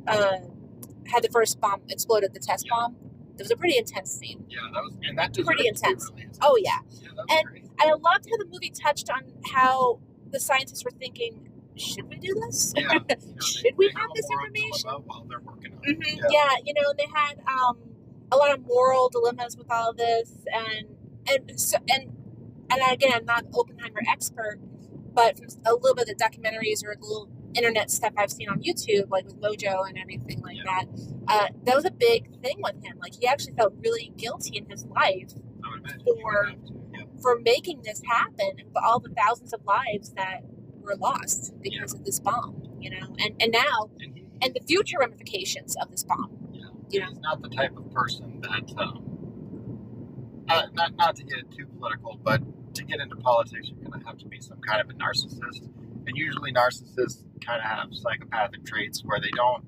uh, 0.07 0.39
had 1.07 1.23
the 1.23 1.29
first 1.33 1.61
bomb 1.61 1.83
exploded, 1.89 2.33
the 2.35 2.41
test 2.41 2.67
Yeah. 2.67 2.71
bomb. 2.77 2.97
It 3.43 3.47
was 3.47 3.51
a 3.51 3.57
pretty 3.57 3.77
intense 3.79 4.13
scene. 4.13 4.45
Yeah, 4.49 4.61
that 4.73 4.83
was 4.83 4.95
and 5.03 5.19
that 5.19 5.35
Pretty 5.35 5.67
intense. 5.67 6.09
really 6.11 6.23
intense. 6.23 6.39
Oh, 6.43 6.57
yeah. 6.63 6.79
yeah, 7.03 7.09
And- 7.39 7.47
great. 7.47 7.65
I 7.81 7.87
loved 7.93 8.27
how 8.31 8.37
the 8.37 8.47
movie 8.51 8.71
touched 8.71 9.11
on 9.11 9.23
how 9.53 9.99
the 10.31 10.39
scientists 10.39 10.85
were 10.85 10.93
thinking, 10.93 11.49
should 11.77 12.09
we 12.09 12.17
do 12.17 12.33
this? 12.47 12.73
Yeah, 12.77 12.83
you 12.83 12.89
know, 13.01 13.05
they- 13.09 13.17
Should 13.45 13.77
we 13.77 13.89
they 13.89 13.95
have 14.01 14.11
this 14.15 14.27
information? 14.31 14.91
While 15.07 15.27
they're 15.29 15.41
working 15.41 15.73
on 15.73 15.81
it. 15.83 15.97
hmm 15.97 16.03
Yeah. 16.19 16.29
Yeah. 16.31 16.57
you 16.65 16.75
know, 16.75 16.91
and 16.91 16.99
they 16.99 17.09
had 17.13 17.39
um, 17.49 17.79
a 18.31 18.37
lot 18.37 18.53
of 18.53 18.65
moral 18.65 19.09
dilemmas 19.09 19.57
with 19.57 19.71
all 19.73 19.91
of 19.91 19.97
this, 19.97 20.33
and 20.53 20.87
and 21.29 21.61
so 21.61 21.79
and 21.91 22.17
and 22.71 22.81
again, 22.93 23.13
I'm 23.15 23.25
not 23.25 23.45
an 23.45 23.51
Oppenheimer 23.55 24.03
expert, 24.09 24.59
but 25.13 25.37
from 25.39 25.49
a 25.67 25.73
little 25.75 25.95
bit 25.97 26.09
of 26.09 26.17
the 26.17 26.25
documentaries 26.25 26.85
or 26.85 26.93
a 26.93 26.99
little 27.01 27.29
internet 27.55 27.91
stuff 27.91 28.13
I've 28.17 28.31
seen 28.33 28.49
on 28.49 28.63
YouTube, 28.63 29.11
like 29.11 29.25
with 29.27 29.41
Mojo 29.41 29.87
and 29.89 29.99
everything 29.99 30.41
like 30.43 30.57
Yeah. 30.57 30.63
that, 30.65 30.87
uh, 31.29 31.49
that 31.65 31.75
was 31.77 31.85
a 31.85 31.91
big 31.91 32.41
thing 32.43 32.57
with 32.63 32.83
him. 32.85 32.99
Like 33.01 33.15
he 33.21 33.27
actually 33.27 33.55
felt 33.55 33.75
really 33.85 34.13
guilty 34.17 34.57
in 34.57 34.69
his 34.71 34.85
life 34.87 35.33
I 35.65 35.71
would 35.71 35.81
imagine 35.81 36.01
you 36.07 36.15
would 36.15 36.23
For- 36.23 36.55
yeah. 36.95 37.05
for 37.21 37.39
making 37.41 37.83
this 37.83 38.03
happen, 38.07 38.53
for 38.73 38.83
all 38.85 38.99
the 39.01 39.11
thousands 39.11 39.53
of 39.53 39.65
lives 39.65 40.11
that 40.17 40.41
were 40.81 40.97
lost 40.97 41.53
because 41.61 41.95
of 41.95 42.05
this 42.05 42.19
bomb. 42.21 42.63
You 42.81 42.91
know, 42.91 43.15
and 43.21 43.35
and 43.41 43.53
now 43.53 43.91
And 44.01 44.17
he, 44.17 44.25
and 44.43 44.53
the 44.55 44.61
future 44.67 44.97
ramifications 44.99 45.77
of 45.77 45.91
this 45.93 46.03
bomb. 46.03 46.37
Yeah, 46.53 46.65
You 46.91 47.01
know? 47.01 47.07
he's 47.11 47.19
not 47.21 47.43
the 47.43 47.49
type 47.49 47.77
of 47.77 47.89
person 47.93 48.41
that, 48.41 48.75
um, 48.77 49.05
uh, 50.49 50.63
not 50.75 50.97
not 50.97 51.17
to 51.17 51.25
get 51.25 51.51
too 51.53 51.67
political, 51.79 52.19
but 52.25 52.41
to 52.75 52.85
get 52.85 52.99
into 53.01 53.15
politics, 53.17 53.69
you're 53.71 53.89
going 53.89 54.01
to 54.01 54.07
have 54.07 54.19
to 54.19 54.27
be 54.27 54.41
some 54.41 54.59
kind 54.67 54.81
of 54.81 54.89
a 54.91 54.95
narcissist, 54.95 55.69
and 56.07 56.17
usually 56.17 56.53
narcissists 56.53 57.25
kind 57.45 57.61
of 57.61 57.65
have 57.69 57.89
psychopathic 57.93 58.65
traits 58.65 59.03
where 59.05 59.21
they 59.21 59.31
don't 59.35 59.65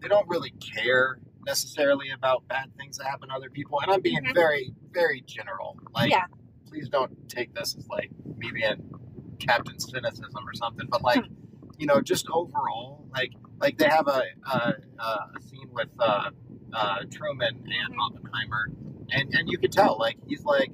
they 0.00 0.08
don't 0.08 0.28
really 0.28 0.50
care 0.74 1.18
necessarily 1.46 2.10
about 2.10 2.46
bad 2.48 2.70
things 2.76 2.98
that 2.98 3.06
happen 3.06 3.28
to 3.28 3.34
other 3.34 3.50
people. 3.50 3.80
And 3.80 3.90
I'm 3.92 4.00
being 4.00 4.22
Mhm. 4.24 4.34
very 4.34 4.72
very 4.92 5.22
general. 5.26 5.78
Like, 5.94 6.10
Yeah. 6.10 6.24
please 6.68 6.88
don't 6.88 7.28
take 7.28 7.54
this 7.54 7.74
as 7.76 7.86
like 7.88 8.10
me 8.38 8.50
being 8.52 8.94
Captain 9.38 9.78
Cynicism 9.78 10.46
or 10.46 10.54
something, 10.54 10.86
but 10.90 11.02
like. 11.02 11.24
You 11.78 11.84
know, 11.84 12.00
just 12.00 12.26
overall, 12.30 13.06
like 13.14 13.32
like 13.60 13.76
they 13.76 13.86
have 13.86 14.08
a 14.08 14.22
a, 14.50 14.74
a 14.98 15.40
scene 15.42 15.68
with 15.72 15.90
uh, 15.98 16.30
uh, 16.72 16.98
Truman 17.10 17.54
and 17.54 17.94
Mhm. 17.94 18.00
Oppenheimer, 18.00 18.70
and 19.10 19.34
and 19.34 19.46
you 19.46 19.58
could 19.58 19.72
tell 19.72 19.98
like 19.98 20.16
he's 20.26 20.42
like, 20.42 20.70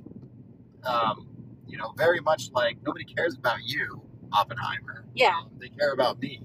um, 0.84 1.26
you 1.66 1.76
know, 1.76 1.92
very 1.96 2.20
much 2.20 2.50
like 2.52 2.76
nobody 2.86 3.04
cares 3.04 3.34
about 3.36 3.58
you, 3.64 4.00
Oppenheimer. 4.32 5.04
Yeah. 5.14 5.36
Um, 5.38 5.50
they 5.60 5.68
care 5.68 5.92
about 5.92 6.20
me, 6.20 6.42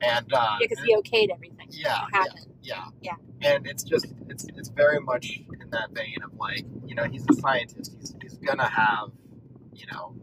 and 0.00 0.32
uh, 0.32 0.56
because 0.60 0.78
he 0.84 0.94
okayed 0.96 1.30
everything 1.32 1.68
yeah, 1.70 2.06
happen. 2.12 2.42
yeah, 2.62 2.84
Yeah. 3.00 3.12
and 3.42 3.66
it's 3.66 3.82
just 3.82 4.06
it's 4.28 4.44
it's 4.56 4.68
very 4.68 5.00
much 5.00 5.40
in 5.60 5.70
that 5.70 5.90
vein 5.92 6.16
of 6.24 6.32
like 6.38 6.64
you 6.84 6.94
know 6.94 7.04
he's 7.04 7.24
a 7.30 7.34
scientist. 7.34 7.94
He's 7.98 8.14
he's 8.22 8.34
gonna 8.38 8.68
have 8.68 9.10
you 9.72 9.86
know 9.92 10.14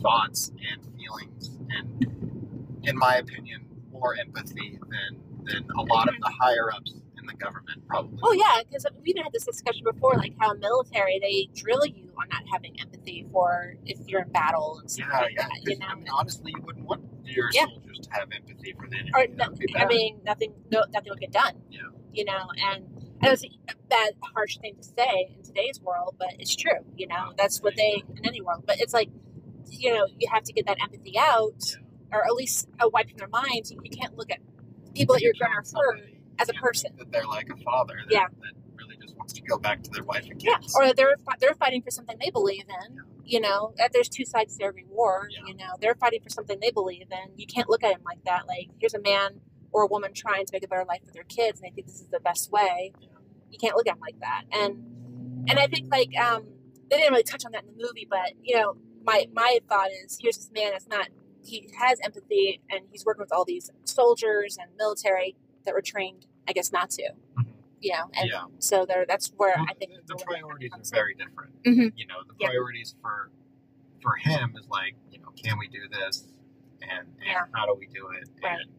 thoughts 0.00 0.50
and 0.50 0.82
feelings 0.96 1.58
and 1.70 2.78
in 2.82 2.96
my 2.96 3.16
opinion 3.16 3.66
more 3.90 4.16
empathy 4.16 4.78
than 4.88 5.20
than 5.44 5.68
a 5.76 5.82
lot 5.82 6.08
of 6.08 6.14
the 6.20 6.32
higher 6.40 6.72
ups 6.74 6.94
in 7.22 7.26
the 7.26 7.34
government 7.34 7.86
probably. 7.88 8.18
Oh 8.22 8.32
yeah, 8.32 8.60
because 8.68 8.84
we 9.02 9.10
even 9.10 9.22
had 9.22 9.32
this 9.32 9.44
discussion 9.44 9.84
before, 9.84 10.14
like 10.16 10.34
how 10.38 10.52
military 10.54 11.18
they 11.22 11.48
drill 11.54 11.86
you 11.86 12.10
on 12.20 12.28
not 12.28 12.42
having 12.52 12.78
empathy 12.80 13.26
for 13.32 13.74
if 13.86 13.98
you're 14.06 14.22
in 14.22 14.32
battle 14.32 14.78
and 14.80 14.90
stuff 14.90 15.08
Yeah, 15.12 15.20
like 15.20 15.32
yeah. 15.36 15.46
that. 15.48 15.70
You 15.70 15.78
know, 15.78 15.86
I 15.88 15.94
mean, 15.94 16.06
honestly, 16.12 16.52
you 16.54 16.62
wouldn't 16.62 16.84
want 16.86 17.02
your 17.24 17.48
Yeah. 17.52 17.66
soldiers 17.66 18.00
to 18.00 18.10
have 18.12 18.28
empathy 18.34 18.74
for 18.78 18.86
the 18.88 18.96
enemy. 18.96 19.10
or 19.14 19.26
no, 19.34 19.46
I 19.76 19.86
mean, 19.86 20.20
nothing, 20.24 20.52
no, 20.70 20.82
nothing 20.92 21.10
would 21.10 21.20
get 21.20 21.32
done. 21.32 21.54
Yeah. 21.70 21.80
You 22.12 22.24
know, 22.26 22.48
and 22.72 22.84
it's 23.22 23.44
a 23.44 23.48
bad, 23.88 24.12
harsh 24.34 24.58
thing 24.58 24.74
to 24.76 24.82
say 24.82 25.32
in 25.36 25.42
today's 25.42 25.80
world, 25.80 26.16
but 26.18 26.28
it's 26.38 26.54
true. 26.54 26.84
You 26.96 27.06
know, 27.06 27.32
that's 27.38 27.62
what 27.62 27.76
they 27.76 28.02
in 28.16 28.26
any 28.26 28.40
world. 28.40 28.64
But 28.66 28.80
it's 28.80 28.92
like, 28.92 29.08
you 29.70 29.94
know, 29.94 30.06
you 30.18 30.28
have 30.30 30.42
to 30.44 30.52
get 30.52 30.66
that 30.66 30.78
empathy 30.82 31.16
out, 31.18 31.62
or 32.12 32.24
at 32.26 32.32
least 32.32 32.68
uh, 32.80 32.88
wiping 32.92 33.16
their 33.16 33.28
minds. 33.28 33.70
You, 33.70 33.80
you 33.82 33.90
can't 33.90 34.16
look 34.18 34.30
at 34.30 34.38
people 34.94 35.14
that 35.14 35.22
you're 35.22 35.32
going 35.38 35.52
to 35.64 35.76
hurt 35.76 36.00
as 36.42 36.48
a 36.48 36.52
person. 36.54 36.92
that 36.98 37.10
they're 37.12 37.26
like 37.26 37.48
a 37.50 37.56
father 37.62 37.94
that, 38.08 38.12
Yeah. 38.12 38.26
that 38.42 38.52
really 38.76 38.96
just 39.00 39.16
wants 39.16 39.32
to 39.34 39.40
go 39.42 39.58
back 39.58 39.82
to 39.82 39.90
their 39.90 40.04
wife 40.04 40.26
and 40.30 40.42
Yeah, 40.42 40.58
kids. 40.58 40.74
or 40.76 40.86
that 40.86 40.96
they're 40.96 41.16
they're 41.40 41.54
fighting 41.54 41.82
for 41.82 41.90
something 41.90 42.16
they 42.20 42.30
believe 42.30 42.64
in. 42.68 42.98
You 43.24 43.40
know, 43.40 43.72
that 43.78 43.92
there's 43.92 44.08
two 44.08 44.24
sides 44.24 44.56
to 44.58 44.64
every 44.64 44.84
war. 44.88 45.28
Yeah. 45.30 45.40
You 45.46 45.54
know, 45.54 45.72
they're 45.80 45.94
fighting 45.94 46.20
for 46.22 46.28
something 46.28 46.58
they 46.60 46.70
believe 46.72 47.06
in. 47.10 47.32
You 47.36 47.46
can't 47.46 47.68
look 47.68 47.82
at 47.84 47.92
him 47.92 48.02
like 48.04 48.22
that. 48.24 48.46
Like 48.48 48.68
here's 48.78 48.94
a 48.94 49.00
man 49.00 49.40
or 49.72 49.82
a 49.84 49.86
woman 49.86 50.12
trying 50.12 50.44
to 50.44 50.52
make 50.52 50.64
a 50.64 50.68
better 50.68 50.84
life 50.86 51.00
for 51.06 51.12
their 51.12 51.24
kids, 51.24 51.60
and 51.60 51.70
they 51.70 51.74
think 51.74 51.86
this 51.86 52.00
is 52.00 52.08
the 52.08 52.20
best 52.20 52.50
way. 52.50 52.92
Yeah. 53.00 53.08
You 53.50 53.58
can't 53.58 53.76
look 53.76 53.86
at 53.86 53.94
him 53.94 54.00
like 54.00 54.18
that. 54.20 54.42
And 54.52 55.46
and 55.48 55.58
I 55.58 55.66
think 55.66 55.90
like 55.90 56.10
um, 56.16 56.44
they 56.90 56.96
didn't 56.98 57.12
really 57.12 57.22
touch 57.22 57.44
on 57.46 57.52
that 57.52 57.64
in 57.64 57.76
the 57.76 57.82
movie, 57.86 58.06
but 58.08 58.32
you 58.42 58.56
know, 58.56 58.74
my 59.04 59.26
my 59.32 59.60
thought 59.68 59.88
is 60.04 60.18
here's 60.20 60.36
this 60.36 60.50
man 60.52 60.72
that's 60.72 60.88
not 60.88 61.08
he 61.44 61.68
has 61.78 61.98
empathy 62.04 62.60
and 62.70 62.80
he's 62.92 63.04
working 63.04 63.20
with 63.20 63.32
all 63.32 63.44
these 63.44 63.68
soldiers 63.84 64.56
and 64.60 64.70
military 64.78 65.34
that 65.64 65.74
were 65.74 65.82
trained, 65.82 66.24
I 66.48 66.52
guess, 66.52 66.72
not 66.72 66.90
to. 66.90 67.10
Mhm. 67.38 67.46
You 67.80 67.92
know, 67.92 68.10
and 68.14 68.30
yeah. 68.30 68.44
so 68.58 68.84
there 68.86 69.04
that's 69.06 69.28
where 69.36 69.54
Well, 69.56 69.66
I 69.68 69.74
think 69.74 69.92
the, 70.06 70.14
the 70.16 70.24
priorities 70.24 70.70
are 70.72 70.82
very 70.94 71.14
different. 71.14 71.60
Mhm. 71.64 71.92
You 71.96 72.06
know, 72.06 72.22
the 72.26 72.34
Yeah. 72.38 72.48
priorities 72.48 72.94
for 73.02 73.30
for 74.02 74.16
him 74.16 74.56
is 74.58 74.66
like, 74.68 74.94
you 75.10 75.18
know, 75.20 75.30
can 75.36 75.58
we 75.58 75.68
do 75.68 75.88
this, 75.88 76.26
and 76.82 77.06
and 77.08 77.26
Yeah. 77.26 77.44
how 77.54 77.66
do 77.66 77.74
we 77.74 77.86
do 77.86 78.08
it, 78.10 78.28
Right. 78.42 78.60
and 78.60 78.70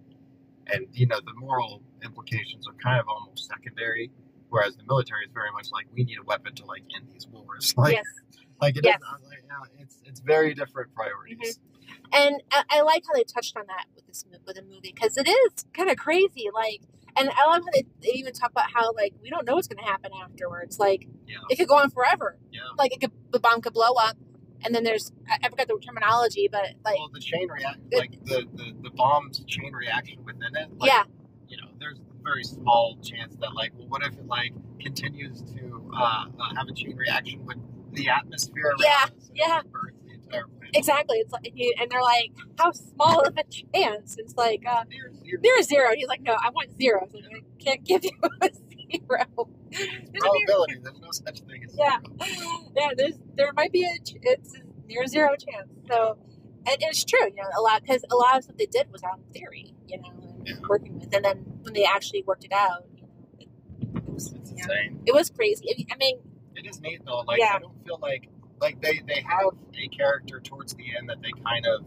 and 0.68 0.88
you 0.94 1.06
know, 1.08 1.20
the 1.26 1.34
moral 1.34 1.82
implications 2.04 2.68
are 2.68 2.74
kind 2.76 3.00
of 3.00 3.08
almost 3.08 3.48
secondary. 3.48 4.12
Whereas 4.50 4.76
the 4.78 4.84
military 4.84 5.26
is 5.26 5.32
very 5.34 5.52
much 5.52 5.68
like 5.72 5.88
we 5.92 6.04
need 6.04 6.20
a 6.20 6.24
weapon 6.24 6.54
to 6.56 6.66
like 6.66 6.84
end 6.96 7.08
these 7.12 7.28
wars. 7.28 7.74
Like, 7.78 7.94
yes. 7.96 8.06
like 8.62 8.78
it 8.78 8.86
Yes. 8.86 9.00
is- 9.02 9.28
like, 9.28 9.44
yeah, 9.48 9.82
it's 9.84 10.00
it's 10.06 10.20
very 10.22 10.54
different 10.54 10.94
priorities. 10.94 11.60
And 12.14 12.42
I, 12.52 12.64
I 12.70 12.82
like 12.82 13.04
how 13.08 13.14
they 13.16 13.24
touched 13.24 13.58
on 13.58 13.66
that 13.68 13.86
with 13.96 14.06
this 14.08 14.24
with 14.30 14.56
the 14.56 14.62
movie 14.62 14.92
because 14.94 15.18
it 15.18 15.28
is 15.28 15.66
kind 15.74 15.90
of 15.90 15.98
crazy. 15.98 16.50
Like, 16.54 16.82
and 17.18 17.30
I 17.30 17.46
love 17.48 17.64
how 17.64 17.72
they, 17.74 17.84
they 18.02 18.10
even 18.14 18.34
talk 18.34 18.52
about 18.52 18.72
how 18.74 18.94
like 18.94 19.14
we 19.22 19.30
don't 19.30 19.46
know 19.46 19.56
what's 19.56 19.68
going 19.68 19.84
to 19.84 19.90
happen 19.90 20.12
afterwards. 20.24 20.80
Like, 20.80 21.08
Yeah, 21.28 21.38
it 21.50 21.58
could 21.58 21.68
go 21.68 21.76
on 21.76 21.90
forever. 21.90 22.38
yeah. 22.52 22.62
Like, 22.78 22.94
it 22.94 23.02
could 23.02 23.12
the 23.32 23.40
bomb 23.40 23.62
could 23.62 23.74
blow 23.74 23.94
up, 24.00 24.18
and 24.64 24.74
then 24.74 24.84
there's 24.84 25.12
I, 25.30 25.50
forgot 25.50 25.68
the 25.68 25.80
terminology, 25.86 26.50
but 26.52 26.66
like, 26.86 26.98
well, 26.98 27.10
the 27.14 27.20
chain 27.20 27.48
reaction, 27.50 27.84
like 27.92 28.24
the, 28.26 28.46
the 28.54 28.74
the 28.84 28.90
bomb's 28.92 29.44
chain 29.46 29.74
reaction 29.74 30.24
within 30.26 30.56
it. 30.56 30.70
Like, 30.78 30.92
yeah, 30.92 31.04
you 31.48 31.58
know, 31.58 31.68
there's 31.80 32.00
a 32.00 32.24
very 32.24 32.44
small 32.44 32.98
chance 33.04 33.36
that, 33.42 33.54
like, 33.54 33.72
well, 33.76 33.88
what 33.88 34.04
if 34.04 34.14
it 34.14 34.26
like 34.28 34.54
continues 34.80 35.42
to 35.42 35.90
uh, 35.96 36.26
uh, 36.40 36.56
have 36.56 36.68
a 36.68 36.74
chain 36.74 36.96
reaction 36.96 37.46
with 37.46 37.58
the 37.94 38.10
atmosphere? 38.10 38.74
Yeah, 38.80 39.06
yeah. 39.36 39.62
burns 39.72 39.98
the 40.06 40.14
entire 40.14 40.48
planet? 40.48 40.63
Exactly. 40.74 41.18
It's 41.18 41.32
like, 41.32 41.46
and 41.48 41.92
they're 41.92 42.02
like, 42.02 42.32
how 42.58 42.72
small 42.72 43.22
of 43.28 43.36
a 43.38 43.44
chance? 43.44 44.16
It's 44.18 44.36
like 44.36 44.64
uh, 44.68 44.84
Near 44.90 45.12
zero. 45.14 45.40
there's 45.42 45.68
zero. 45.68 45.90
He's 45.96 46.08
like, 46.08 46.22
no, 46.22 46.34
I 46.34 46.50
want 46.50 46.70
zero. 46.82 47.08
So 47.12 47.20
I 47.20 47.42
can't 47.64 47.84
give 47.84 48.04
you 48.04 48.12
a 48.42 48.46
zero. 48.54 49.50
There's 49.72 50.10
Probability. 50.20 50.76
There's 50.84 51.00
no 51.02 51.12
such 51.12 51.42
thing 51.42 51.64
as 51.66 51.76
Yeah. 51.78 51.98
zero. 52.26 52.72
yeah, 52.76 52.90
there's 52.96 53.20
there 53.36 53.52
might 53.54 53.72
be 53.72 53.84
a 53.84 53.90
it's 54.22 54.56
a 54.56 54.60
near 54.88 55.06
zero 55.08 55.30
chance. 55.36 55.70
So, 55.90 56.18
and 56.68 56.78
it's 56.82 57.04
true, 57.04 57.26
you 57.28 57.36
know, 57.36 57.50
a 57.58 57.62
lot 57.62 57.82
because 57.82 58.04
a 58.12 58.16
lot 58.16 58.38
of 58.38 58.46
what 58.46 58.58
they 58.58 58.66
did 58.68 58.92
was 58.92 59.02
on 59.04 59.20
theory, 59.34 59.74
you 59.88 59.98
know, 60.00 60.12
Yeah. 60.46 60.54
working 60.70 61.00
with, 61.00 61.14
and 61.16 61.26
then 61.26 61.38
when 61.62 61.74
they 61.74 61.86
actually 61.86 62.24
worked 62.28 62.44
it 62.46 62.54
out, 62.54 62.86
you 62.96 63.02
know, 63.04 63.10
it, 63.40 63.48
it 63.98 64.10
was 64.14 64.32
yeah. 64.34 64.40
insane. 64.64 65.02
it 65.06 65.14
was 65.14 65.30
crazy. 65.30 65.66
I- 65.70 65.94
I 65.94 65.98
mean, 65.98 66.20
It 66.56 66.68
is 66.68 66.80
neat 66.82 67.02
though. 67.06 67.22
Like 67.22 67.40
Yeah. 67.40 67.54
I 67.56 67.60
don't 67.60 67.84
feel 67.84 67.98
like 68.00 68.30
like 68.64 68.82
they 68.82 69.02
they 69.08 69.22
have 69.28 69.52
a 69.76 69.88
character 69.96 70.40
towards 70.40 70.74
the 70.74 70.86
end 70.98 71.10
that 71.10 71.22
they 71.22 71.32
kind 71.46 71.66
of 71.68 71.86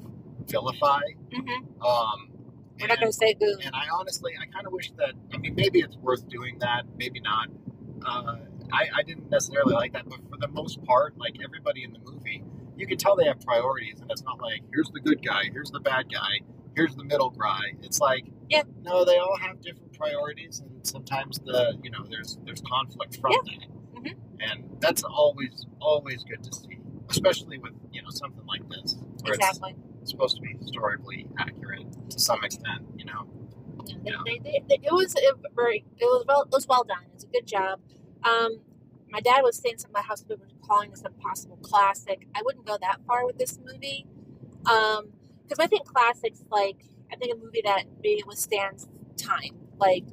vilify. 0.49 1.01
mhm. 1.33 1.85
Um, 1.85 2.31
we're 2.79 2.87
not 2.89 3.01
to 3.01 3.13
say 3.13 3.35
who. 3.41 3.47
And 3.65 3.75
I 3.75 3.87
honestly, 3.99 4.33
I 4.41 4.45
kind 4.55 4.67
of 4.67 4.73
wish 4.73 4.91
that. 4.99 5.15
I 5.33 5.39
mean, 5.39 5.55
maybe 5.57 5.81
it's 5.81 5.97
worth 5.97 6.29
doing 6.29 6.59
that. 6.61 6.83
Maybe 6.99 7.21
not. 7.21 7.49
Uh, 8.05 8.37
I, 8.73 8.89
I 8.99 9.03
didn't 9.03 9.31
necessarily 9.31 9.75
like 9.75 9.93
that, 9.95 10.09
but 10.09 10.19
for 10.29 10.37
the 10.39 10.49
most 10.49 10.85
part, 10.85 11.17
like 11.17 11.37
everybody 11.43 11.85
in 11.85 11.93
the 11.93 11.99
movie, 12.01 12.45
you 12.77 12.87
can 12.87 12.99
tell 12.99 13.17
they 13.17 13.25
have 13.25 13.41
priorities, 13.41 14.01
and 14.01 14.11
it's 14.11 14.23
not 14.23 14.41
like 14.41 14.61
here's 14.73 14.91
the 14.91 15.01
good 15.01 15.25
guy, 15.25 15.45
here's 15.53 15.71
the 15.71 15.81
bad 15.81 16.13
guy, 16.13 16.41
here's 16.77 16.95
the 16.95 17.05
middle 17.05 17.31
guy. 17.31 17.73
It's 17.83 17.99
like 18.01 18.27
Yeah. 18.51 18.63
no, 18.83 19.05
they 19.05 19.17
all 19.17 19.39
have 19.41 19.61
different 19.63 19.95
priorities, 19.95 20.61
and 20.61 20.87
sometimes 20.87 21.39
the 21.39 21.79
you 21.83 21.91
know 21.91 22.05
there's 22.11 22.39
there's 22.45 22.61
conflict 22.61 23.19
from 23.21 23.33
that, 23.33 23.67
Mhm. 24.15 24.51
and 24.53 24.81
that's 24.81 25.03
always 25.05 25.67
always 25.81 26.25
good 26.25 26.43
to 26.45 26.53
see, 26.53 26.79
especially 27.09 27.59
with 27.59 27.73
you 27.93 28.03
know 28.03 28.11
something 28.11 28.45
like 28.47 28.69
this. 28.69 28.97
where 29.23 29.35
exactly. 29.35 29.75
it's 30.03 30.11
supposed 30.13 30.37
to 30.37 30.43
be 30.43 30.55
historically 30.61 31.27
accurate 31.39 31.87
to 32.11 32.19
some 32.19 32.43
extent. 32.45 32.83
You 32.97 33.07
know, 33.07 33.27
Yeah. 34.05 34.23
they, 34.25 34.39
they, 34.39 34.63
they- 34.69 34.81
it 34.87 34.93
was 34.93 35.15
very 35.55 35.85
it 35.99 36.05
was 36.05 36.25
well 36.29 36.43
it 36.43 36.51
was 36.53 36.67
well 36.69 36.85
done. 36.85 37.03
It 37.09 37.15
was 37.15 37.25
a 37.25 37.29
good 37.29 37.47
job. 37.47 37.81
Um, 38.25 38.61
my 39.11 39.21
dad 39.21 39.41
was 39.43 39.57
saying 39.59 39.79
something 39.79 39.93
about 39.95 40.05
how 40.07 40.15
some 40.15 40.29
people 40.29 40.47
were 40.47 40.67
calling 40.67 40.91
this 40.91 41.03
a 41.05 41.11
possible 41.11 41.57
classic. 41.59 42.27
I 42.35 42.43
wouldn't 42.45 42.67
go 42.67 42.77
that 42.81 43.01
far 43.07 43.25
with 43.27 43.39
this 43.39 43.59
movie, 43.65 44.07
because 44.63 45.59
I 45.59 45.67
think 45.67 45.87
classics 45.87 46.43
like 46.51 46.85
I 47.13 47.17
think 47.17 47.33
a 47.35 47.39
movie 47.45 47.63
that 47.65 47.85
maybe 48.03 48.23
withstands 48.27 48.89
time. 49.17 49.57
Like 49.79 50.05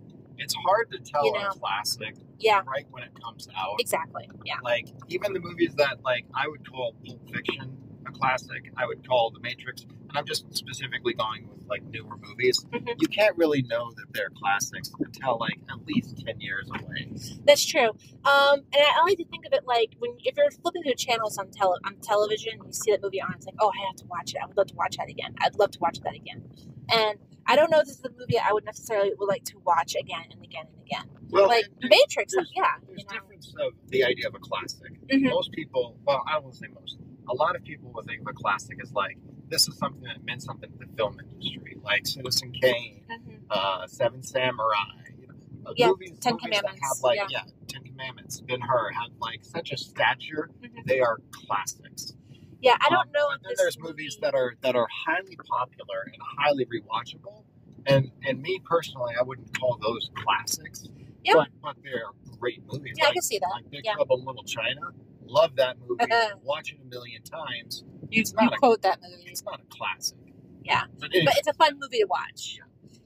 it's 0.43 0.53
hard 0.55 0.91
to 0.91 0.99
tell 0.99 1.25
You 1.25 1.33
know. 1.33 1.47
a 1.47 1.59
classic 1.59 2.15
yeah, 2.39 2.61
right 2.67 2.85
when 2.91 3.03
it 3.03 3.11
comes 3.23 3.47
out. 3.55 3.75
exactly. 3.79 4.29
Yeah, 4.45 4.55
Like 4.63 4.87
even 5.09 5.33
the 5.33 5.39
movies 5.39 5.73
that 5.75 6.03
like 6.03 6.25
I 6.35 6.47
would 6.47 6.69
call 6.69 6.93
Pulp 7.05 7.21
Fiction 7.33 7.77
a 8.05 8.11
classic, 8.11 8.69
I 8.75 8.85
would 8.85 9.07
call 9.07 9.31
The 9.31 9.39
Matrix, 9.39 9.83
and 9.83 10.11
I'm 10.17 10.25
just 10.25 10.53
specifically 10.53 11.13
going 11.13 11.47
with 11.47 11.59
like 11.69 11.83
newer 11.83 12.17
movies. 12.17 12.65
Mhm. 12.71 12.95
You 12.99 13.07
can't 13.07 13.35
really 13.37 13.61
know 13.61 13.91
that 13.95 14.07
they're 14.11 14.29
classics 14.41 14.91
until 14.99 15.37
like 15.39 15.57
at 15.71 15.85
least 15.87 16.21
ten 16.25 16.41
years 16.41 16.69
away. 16.69 17.11
that's 17.45 17.65
true. 17.65 17.89
Um, 18.25 18.59
and 18.73 18.75
I, 18.75 18.99
I 18.99 19.03
like 19.07 19.17
to 19.19 19.25
think 19.25 19.45
of 19.45 19.53
it 19.53 19.63
like 19.65 19.93
when 19.99 20.11
if 20.25 20.35
you're 20.35 20.51
flipping 20.51 20.83
through 20.83 20.95
channels 20.95 21.37
on 21.37 21.49
tele 21.51 21.77
on 21.85 21.95
television, 22.01 22.59
you 22.65 22.73
see 22.73 22.91
that 22.91 23.01
movie 23.01 23.21
on, 23.21 23.33
it's 23.35 23.45
like, 23.45 23.55
oh, 23.61 23.71
I 23.73 23.85
have 23.87 23.95
to 23.97 24.05
watch 24.07 24.33
it. 24.33 24.39
I 24.43 24.47
would 24.47 24.57
love 24.57 24.67
to 24.67 24.75
watch 24.75 24.97
that 24.97 25.09
again. 25.09 25.33
I'd 25.39 25.55
love 25.57 25.71
to 25.71 25.79
watch 25.79 25.99
that 26.01 26.13
again. 26.15 26.43
And 26.91 27.17
I 27.45 27.55
don't 27.55 27.69
know 27.71 27.79
if 27.79 27.87
this 27.87 27.99
is 27.99 28.05
a 28.05 28.09
movie 28.17 28.37
I 28.39 28.51
would 28.53 28.65
necessarily 28.65 29.11
would 29.17 29.27
like 29.27 29.43
to 29.45 29.59
watch 29.65 29.95
again 29.95 30.23
and 30.31 30.43
again 30.43 30.65
and 30.71 30.81
again. 30.85 31.09
Well, 31.29 31.47
like 31.47 31.65
there- 31.81 31.89
Matrix, 31.89 32.33
there's- 32.33 32.51
yeah. 32.55 32.75
There's 32.87 32.99
You 33.01 33.05
know? 33.05 33.21
difference 33.21 33.53
of 33.59 33.73
the 33.89 34.03
idea 34.03 34.27
of 34.27 34.35
a 34.35 34.39
classic. 34.39 34.91
Mhm. 35.07 35.29
Most 35.29 35.51
people, 35.51 35.97
well, 36.05 36.23
I 36.27 36.37
won't 36.39 36.55
say 36.55 36.67
most. 36.67 36.97
A 37.29 37.33
lot 37.33 37.55
of 37.55 37.63
people 37.63 37.91
would 37.93 38.05
think 38.05 38.21
of 38.21 38.27
a 38.27 38.33
classic 38.33 38.77
as 38.81 38.91
like 38.93 39.17
this 39.49 39.67
is 39.67 39.77
something 39.77 40.01
that 40.03 40.23
meant 40.23 40.41
something 40.41 40.71
to 40.71 40.77
the 40.77 40.87
film 40.95 41.19
industry, 41.19 41.77
like 41.83 42.07
Citizen 42.07 42.51
Kane, 42.53 43.05
Mhm. 43.09 43.41
uh, 43.49 43.85
Seven 43.87 44.23
Samurai. 44.23 44.77
You 45.19 45.27
know, 45.27 45.33
uh, 45.69 45.73
Yeah, 45.75 45.87
movies, 45.87 46.17
Ten 46.19 46.33
movies 46.33 46.49
that 46.51 46.61
Commandments, 46.61 46.81
have 46.81 47.03
like 47.03 47.17
yeah. 47.17 47.27
yeah. 47.29 47.43
Ten 47.67 47.83
Commandments, 47.83 48.41
Ben 48.41 48.61
Hur 48.61 48.91
have 48.91 49.11
like 49.19 49.43
such 49.43 49.71
a 49.71 49.77
stature. 49.77 50.49
Mhm. 50.61 50.85
They 50.85 50.99
are 51.01 51.17
classics. 51.31 52.13
Yeah, 52.63 52.77
I 52.79 52.89
don't 52.89 53.07
Um, 53.07 53.11
know. 53.13 53.29
Then 53.43 53.53
there's 53.57 53.77
movie- 53.77 53.89
movies 53.91 54.17
that 54.21 54.33
are 54.33 54.55
that 54.61 54.75
are 54.75 54.87
highly 55.05 55.35
popular 55.35 56.01
and 56.11 56.15
highly 56.39 56.65
rewatchable. 56.65 57.43
And 57.85 58.11
and 58.25 58.41
me 58.41 58.59
personally, 58.63 59.13
I 59.19 59.23
wouldn't 59.23 59.57
call 59.59 59.77
those 59.81 60.09
classics. 60.15 60.87
Yeah. 61.25 61.33
But, 61.35 61.47
but 61.61 61.75
they're 61.83 62.05
great 62.39 62.63
movies. 62.71 62.95
Yeah, 62.97 63.07
I 63.07 63.11
can 63.13 63.21
see 63.21 63.39
that. 63.39 63.49
like 63.51 63.69
Big 63.69 63.83
Yeah. 63.85 63.93
Trouble 63.95 64.19
in 64.19 64.25
Little 64.25 64.43
China. 64.43 64.81
Love 65.25 65.55
that 65.57 65.77
movie. 65.79 66.05
Watch 66.41 66.73
it 66.73 66.79
a 66.81 66.85
million 66.85 67.21
times. 67.23 67.83
You, 68.09 68.21
It's 68.21 68.33
not 68.33 68.43
you 68.43 68.49
a- 68.51 68.57
quote 68.59 68.81
that 68.83 68.99
movie, 69.01 69.23
It's 69.29 69.43
not 69.43 69.59
a 69.61 69.65
classic. 69.69 70.17
Yeah. 70.63 70.83
But 70.99 71.09
anyway, 71.13 71.25
but 71.25 71.37
it's 71.37 71.47
a 71.47 71.53
fun 71.53 71.77
movie 71.79 71.99
to 71.99 72.05
watch. 72.09 72.57
Yeah, 72.57 72.63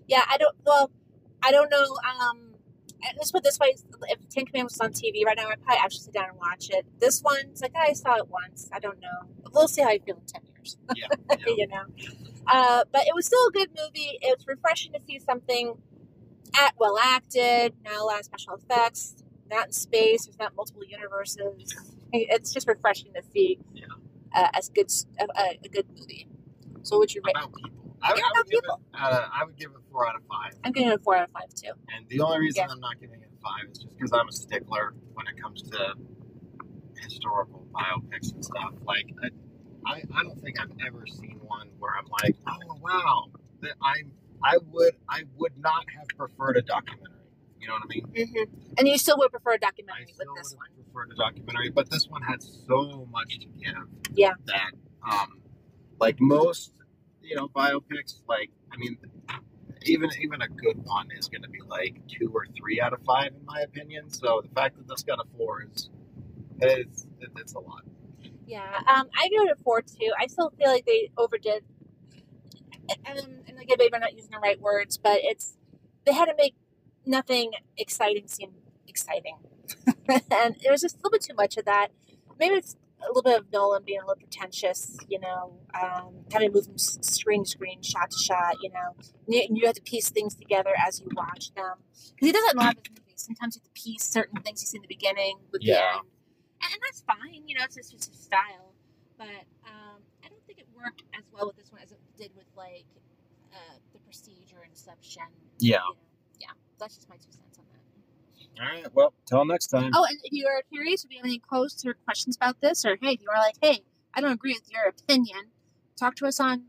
yeah 0.07 0.25
I 0.29 0.37
don't. 0.37 0.55
Well, 0.65 0.91
I 1.43 1.51
don't 1.51 1.69
know. 1.71 1.83
Um, 1.83 2.46
let's 3.17 3.31
put 3.31 3.43
this 3.43 3.59
way: 3.59 3.75
if 4.09 4.29
Ten 4.29 4.45
Commandments 4.45 4.75
was 4.75 4.81
on 4.81 4.91
TV 4.93 5.25
right 5.25 5.37
now, 5.37 5.47
I'd 5.49 5.61
probably 5.63 5.81
actually 5.83 5.99
sit 6.01 6.13
down 6.13 6.29
and 6.29 6.37
watch 6.37 6.69
it. 6.69 6.85
This 6.99 7.21
one, 7.21 7.39
it's 7.51 7.61
like 7.61 7.75
I 7.75 7.93
saw 7.93 8.15
it 8.15 8.27
once. 8.29 8.69
I 8.73 8.79
don't 8.79 8.99
know. 8.99 9.27
We'll 9.53 9.67
see 9.67 9.81
how 9.81 9.91
you 9.91 9.99
feel 10.05 10.15
in 10.17 10.25
ten 10.25 10.41
years. 10.55 10.77
yeah, 10.95 11.07
yeah. 11.29 11.37
you 11.57 11.67
know. 11.67 11.83
Uh, 12.47 12.83
but 12.91 13.01
it 13.07 13.13
was 13.15 13.25
still 13.25 13.45
a 13.47 13.51
good 13.51 13.69
movie. 13.77 14.17
It 14.21 14.37
was 14.37 14.47
refreshing 14.47 14.93
to 14.93 14.99
see 15.07 15.19
something 15.19 15.75
at 16.59 16.73
well 16.79 16.97
acted, 17.01 17.73
not 17.83 17.95
a 17.95 18.03
lot 18.03 18.19
of 18.19 18.25
special 18.25 18.55
effects, 18.55 19.15
not 19.49 19.67
in 19.67 19.71
space. 19.71 20.25
There's 20.25 20.39
not 20.39 20.55
multiple 20.55 20.83
universes. 20.87 21.75
It's 22.13 22.53
just 22.53 22.67
refreshing 22.67 23.13
to 23.13 23.21
see 23.33 23.59
Yeah. 23.73 23.85
uh, 24.33 24.47
as 24.53 24.69
good 24.69 24.91
a, 25.19 25.25
a, 25.39 25.59
a 25.63 25.69
good 25.69 25.85
movie. 25.97 26.27
So, 26.83 26.97
what'd 26.97 27.13
you 27.13 27.21
rate? 27.25 27.35
I, 28.01 28.13
would- 28.13 28.21
I 28.21 28.31
would 28.37 28.49
give 28.49 28.61
people. 28.61 28.81
it. 28.93 28.99
Uh, 29.01 29.27
I 29.33 29.43
would 29.45 29.57
give 29.57 29.71
it 29.71 29.77
four 29.91 30.07
out 30.07 30.15
of 30.15 30.21
five. 30.29 30.57
I'm 30.63 30.71
giving 30.71 30.89
it 30.91 30.99
a 30.99 31.03
four 31.03 31.15
out 31.17 31.25
of 31.25 31.31
five 31.31 31.49
too. 31.55 31.71
And 31.95 32.07
the 32.09 32.21
only 32.21 32.39
reason 32.39 32.63
Yeah. 32.67 32.71
I'm 32.73 32.79
not 32.79 32.99
giving 32.99 33.21
it 33.21 33.29
a 33.31 33.41
five 33.41 33.71
is 33.71 33.79
just 33.79 33.95
because 33.97 34.11
I'm 34.13 34.27
a 34.27 34.31
stickler 34.31 34.93
when 35.13 35.25
it 35.27 35.41
comes 35.41 35.61
to 35.63 35.93
historical 37.01 37.65
biopics 37.71 38.33
and 38.33 38.43
stuff. 38.43 38.73
Like, 38.85 39.13
I, 39.23 39.91
I, 39.91 40.03
I 40.15 40.23
don't 40.23 40.39
think 40.41 40.59
I've 40.59 40.71
ever 40.85 41.05
seen 41.07 41.39
one 41.43 41.69
where 41.79 41.91
I'm 41.97 42.07
like, 42.23 42.35
oh 42.47 42.77
wow, 42.81 43.25
that 43.61 43.73
I, 43.81 44.03
I 44.43 44.57
would, 44.71 44.93
I 45.09 45.23
would 45.37 45.57
not 45.57 45.85
have 45.97 46.07
preferred 46.17 46.57
a 46.57 46.61
documentary. 46.61 47.13
You 47.59 47.67
know 47.67 47.73
what 47.73 47.83
I 47.83 47.87
mean? 47.87 48.05
Mm-hmm. 48.27 48.75
And 48.77 48.87
you 48.87 48.97
still 48.97 49.17
would 49.17 49.31
prefer 49.31 49.53
a 49.53 49.59
documentary 49.59 50.05
with 50.05 50.15
still 50.15 50.35
this 50.35 50.55
one. 50.55 50.67
preferred 50.91 51.11
a 51.11 51.15
documentary, 51.15 51.69
but 51.69 51.89
this 51.89 52.07
one 52.07 52.21
had 52.21 52.41
so 52.43 53.07
much 53.11 53.39
to 53.39 53.45
give. 53.47 53.73
Yeah. 54.13 54.33
That, 54.45 54.71
um, 55.09 55.41
like 55.99 56.17
most, 56.19 56.73
you 57.21 57.35
know, 57.35 57.47
biopics, 57.47 58.21
like 58.27 58.49
I 58.71 58.77
mean, 58.77 58.97
even 59.83 60.09
even 60.21 60.41
a 60.41 60.47
good 60.47 60.77
one 60.83 61.09
is 61.17 61.27
going 61.27 61.43
to 61.43 61.49
be 61.49 61.59
like 61.61 62.01
two 62.07 62.31
or 62.33 62.45
three 62.57 62.79
out 62.81 62.93
of 62.93 63.01
five, 63.03 63.27
in 63.27 63.45
my 63.45 63.61
opinion. 63.61 64.09
So 64.09 64.41
the 64.43 64.53
fact 64.53 64.77
that 64.77 64.87
this 64.87 65.03
got 65.03 65.19
a 65.19 65.25
four 65.37 65.63
is, 65.63 65.89
is 66.61 67.07
it's 67.37 67.53
a 67.53 67.59
lot. 67.59 67.83
Yeah, 68.45 68.81
um, 68.87 69.09
I 69.17 69.27
give 69.27 69.43
it 69.43 69.51
a 69.51 69.63
four 69.63 69.81
too. 69.81 70.11
I 70.19 70.27
still 70.27 70.51
feel 70.57 70.69
like 70.69 70.85
they 70.85 71.11
overdid, 71.17 71.63
and, 73.05 73.43
and 73.47 73.59
again, 73.59 73.77
maybe 73.77 73.93
I'm 73.93 74.01
not 74.01 74.13
using 74.15 74.31
the 74.31 74.39
right 74.39 74.59
words, 74.59 74.97
but 74.97 75.19
it's 75.21 75.57
they 76.05 76.13
had 76.13 76.25
to 76.25 76.35
make 76.37 76.55
nothing 77.05 77.51
exciting 77.77 78.27
seem 78.27 78.51
exciting, 78.87 79.37
and 80.07 80.55
there 80.61 80.71
was 80.71 80.81
just 80.81 80.95
a 80.95 80.97
little 80.99 81.11
bit 81.11 81.21
too 81.21 81.35
much 81.35 81.57
of 81.57 81.65
that. 81.65 81.89
Maybe 82.39 82.55
it's 82.55 82.75
a 83.01 83.07
little 83.07 83.21
bit 83.21 83.39
of 83.39 83.51
Nolan 83.51 83.83
being 83.85 83.99
a 83.99 84.05
little 84.05 84.19
pretentious, 84.19 84.97
you 85.07 85.19
know, 85.19 85.59
um, 85.79 86.25
move 86.51 86.65
from 86.65 86.75
s- 86.75 86.97
screen 87.01 87.43
to 87.43 87.49
screen, 87.49 87.81
shot 87.81 88.09
to 88.11 88.17
shot, 88.17 88.55
you 88.61 88.69
know, 88.71 88.95
and 89.25 89.35
you, 89.35 89.47
you 89.51 89.65
have 89.65 89.75
to 89.75 89.81
piece 89.81 90.09
things 90.09 90.35
together 90.35 90.71
as 90.85 90.99
you 90.99 91.07
watch 91.15 91.53
them 91.53 91.75
because 92.15 92.27
he 92.27 92.31
does 92.31 92.43
that 92.45 92.55
a 92.55 92.57
lot 92.57 92.77
of 92.77 92.83
his 92.83 92.91
movies. 92.91 93.13
Sometimes 93.15 93.55
you 93.55 93.61
have 93.61 93.73
to 93.73 93.81
piece 93.81 94.03
certain 94.03 94.41
things 94.41 94.61
you 94.61 94.67
see 94.67 94.77
in 94.77 94.81
the 94.81 94.87
beginning 94.87 95.37
with 95.51 95.61
the 95.61 95.73
end 95.73 96.07
and, 96.61 96.73
and 96.73 96.81
that's 96.83 97.01
fine. 97.01 97.47
You 97.47 97.57
know, 97.57 97.63
it's 97.65 97.75
just, 97.75 97.91
just 97.91 98.09
his 98.09 98.19
style. 98.19 98.73
But 99.17 99.45
um, 99.65 100.01
I 100.23 100.29
don't 100.29 100.43
think 100.45 100.59
it 100.59 100.67
worked 100.75 101.03
as 101.17 101.25
well 101.31 101.47
with 101.47 101.57
this 101.57 101.71
one 101.71 101.81
as 101.81 101.91
it 101.91 101.99
did 102.17 102.31
with 102.35 102.45
like 102.55 102.85
uh, 103.53 103.77
the 103.93 103.99
Prestige 103.99 104.53
or 104.53 104.63
Inception. 104.63 105.23
Yeah. 105.59 105.77
You 105.77 105.77
know? 105.77 105.97
Yeah, 106.39 106.53
that's 106.79 106.95
just 106.95 107.09
my 107.09 107.15
two 107.15 107.31
cents. 107.31 107.46
All 108.59 108.65
right. 108.67 108.85
Well, 108.93 109.13
till 109.25 109.45
next 109.45 109.67
time. 109.67 109.91
Oh, 109.93 110.05
and 110.09 110.17
if 110.23 110.31
you 110.31 110.47
are 110.47 110.61
curious, 110.71 111.03
if 111.03 111.11
you 111.11 111.17
have 111.17 111.25
any 111.25 111.39
quotes 111.39 111.85
or 111.85 111.93
questions 112.05 112.35
about 112.35 112.59
this, 112.61 112.85
or 112.85 112.97
hey, 113.01 113.13
if 113.13 113.21
you 113.21 113.27
are 113.33 113.39
like, 113.39 113.55
hey, 113.61 113.83
I 114.13 114.21
don't 114.21 114.31
agree 114.31 114.53
with 114.53 114.69
your 114.71 114.83
opinion, 114.87 115.45
talk 115.97 116.15
to 116.15 116.25
us 116.27 116.39
on 116.39 116.63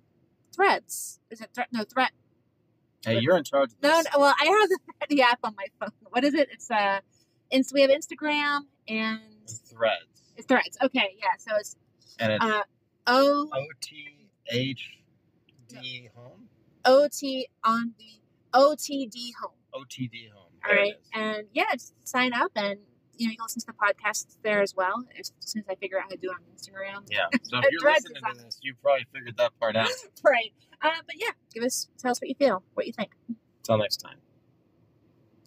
Threads. 0.54 1.20
Is 1.30 1.40
it 1.40 1.50
threat? 1.54 1.68
No, 1.72 1.84
threat. 1.84 2.10
Hey, 3.04 3.20
you're 3.20 3.36
in 3.36 3.44
charge. 3.44 3.70
Of 3.72 3.82
No, 3.82 3.88
this. 3.98 4.06
no, 4.12 4.20
well, 4.20 4.34
I 4.40 4.44
have 4.46 4.68
the, 5.08 5.16
the 5.16 5.22
app 5.22 5.38
on 5.44 5.54
my 5.56 5.66
phone. 5.80 5.90
What 6.10 6.24
is 6.24 6.34
it? 6.34 6.48
It's 6.52 6.70
uh, 6.70 7.00
Inst- 7.50 7.72
we 7.72 7.80
have 7.82 7.90
Instagram 7.90 8.62
and 8.88 9.20
Threads, 9.46 10.22
it's 10.36 10.46
Threads. 10.46 10.76
Okay, 10.82 11.14
yeah. 11.18 11.28
So 11.38 11.56
it's 11.56 11.76
and 12.18 12.32
it's 12.32 12.44
uh, 12.44 12.62
O 13.06 13.48
O 13.52 13.64
T 13.80 14.04
H 14.50 14.98
D 15.68 16.10
home. 16.14 16.48
OT 16.84 17.48
on 17.64 17.94
the 17.98 18.58
OTD 18.58 19.32
home. 19.40 19.52
O 19.74 19.84
T 19.88 20.08
D 20.08 20.28
home. 20.34 20.47
All 20.66 20.74
right. 20.74 20.94
And 21.14 21.46
yeah, 21.52 21.72
just 21.72 21.94
sign 22.06 22.32
up 22.32 22.52
and 22.56 22.78
you 23.16 23.26
know, 23.26 23.32
you 23.32 23.36
can 23.36 23.44
listen 23.44 23.60
to 23.60 23.66
the 23.66 23.72
podcast 23.72 24.36
there 24.42 24.62
as 24.62 24.74
well. 24.74 25.04
As 25.18 25.32
soon 25.40 25.62
as 25.62 25.68
I 25.68 25.74
figure 25.74 25.98
out 25.98 26.04
how 26.04 26.10
to 26.10 26.16
do 26.16 26.30
it 26.30 26.34
on 26.34 26.42
Instagram. 26.56 27.06
Yeah. 27.10 27.26
So 27.42 27.58
if 27.58 27.64
you're 27.70 27.92
listening 27.92 28.22
to 28.22 28.44
this, 28.44 28.58
you 28.62 28.74
probably 28.82 29.06
figured 29.12 29.36
that 29.38 29.58
part 29.58 29.76
out. 29.76 29.88
Right. 30.24 30.52
Uh, 30.80 30.90
but 31.06 31.16
yeah, 31.18 31.30
give 31.52 31.64
us 31.64 31.88
tell 31.98 32.12
us 32.12 32.20
what 32.20 32.28
you 32.28 32.36
feel, 32.38 32.62
what 32.74 32.86
you 32.86 32.92
think. 32.92 33.10
Till 33.64 33.78
next 33.78 33.96
time. 33.96 34.18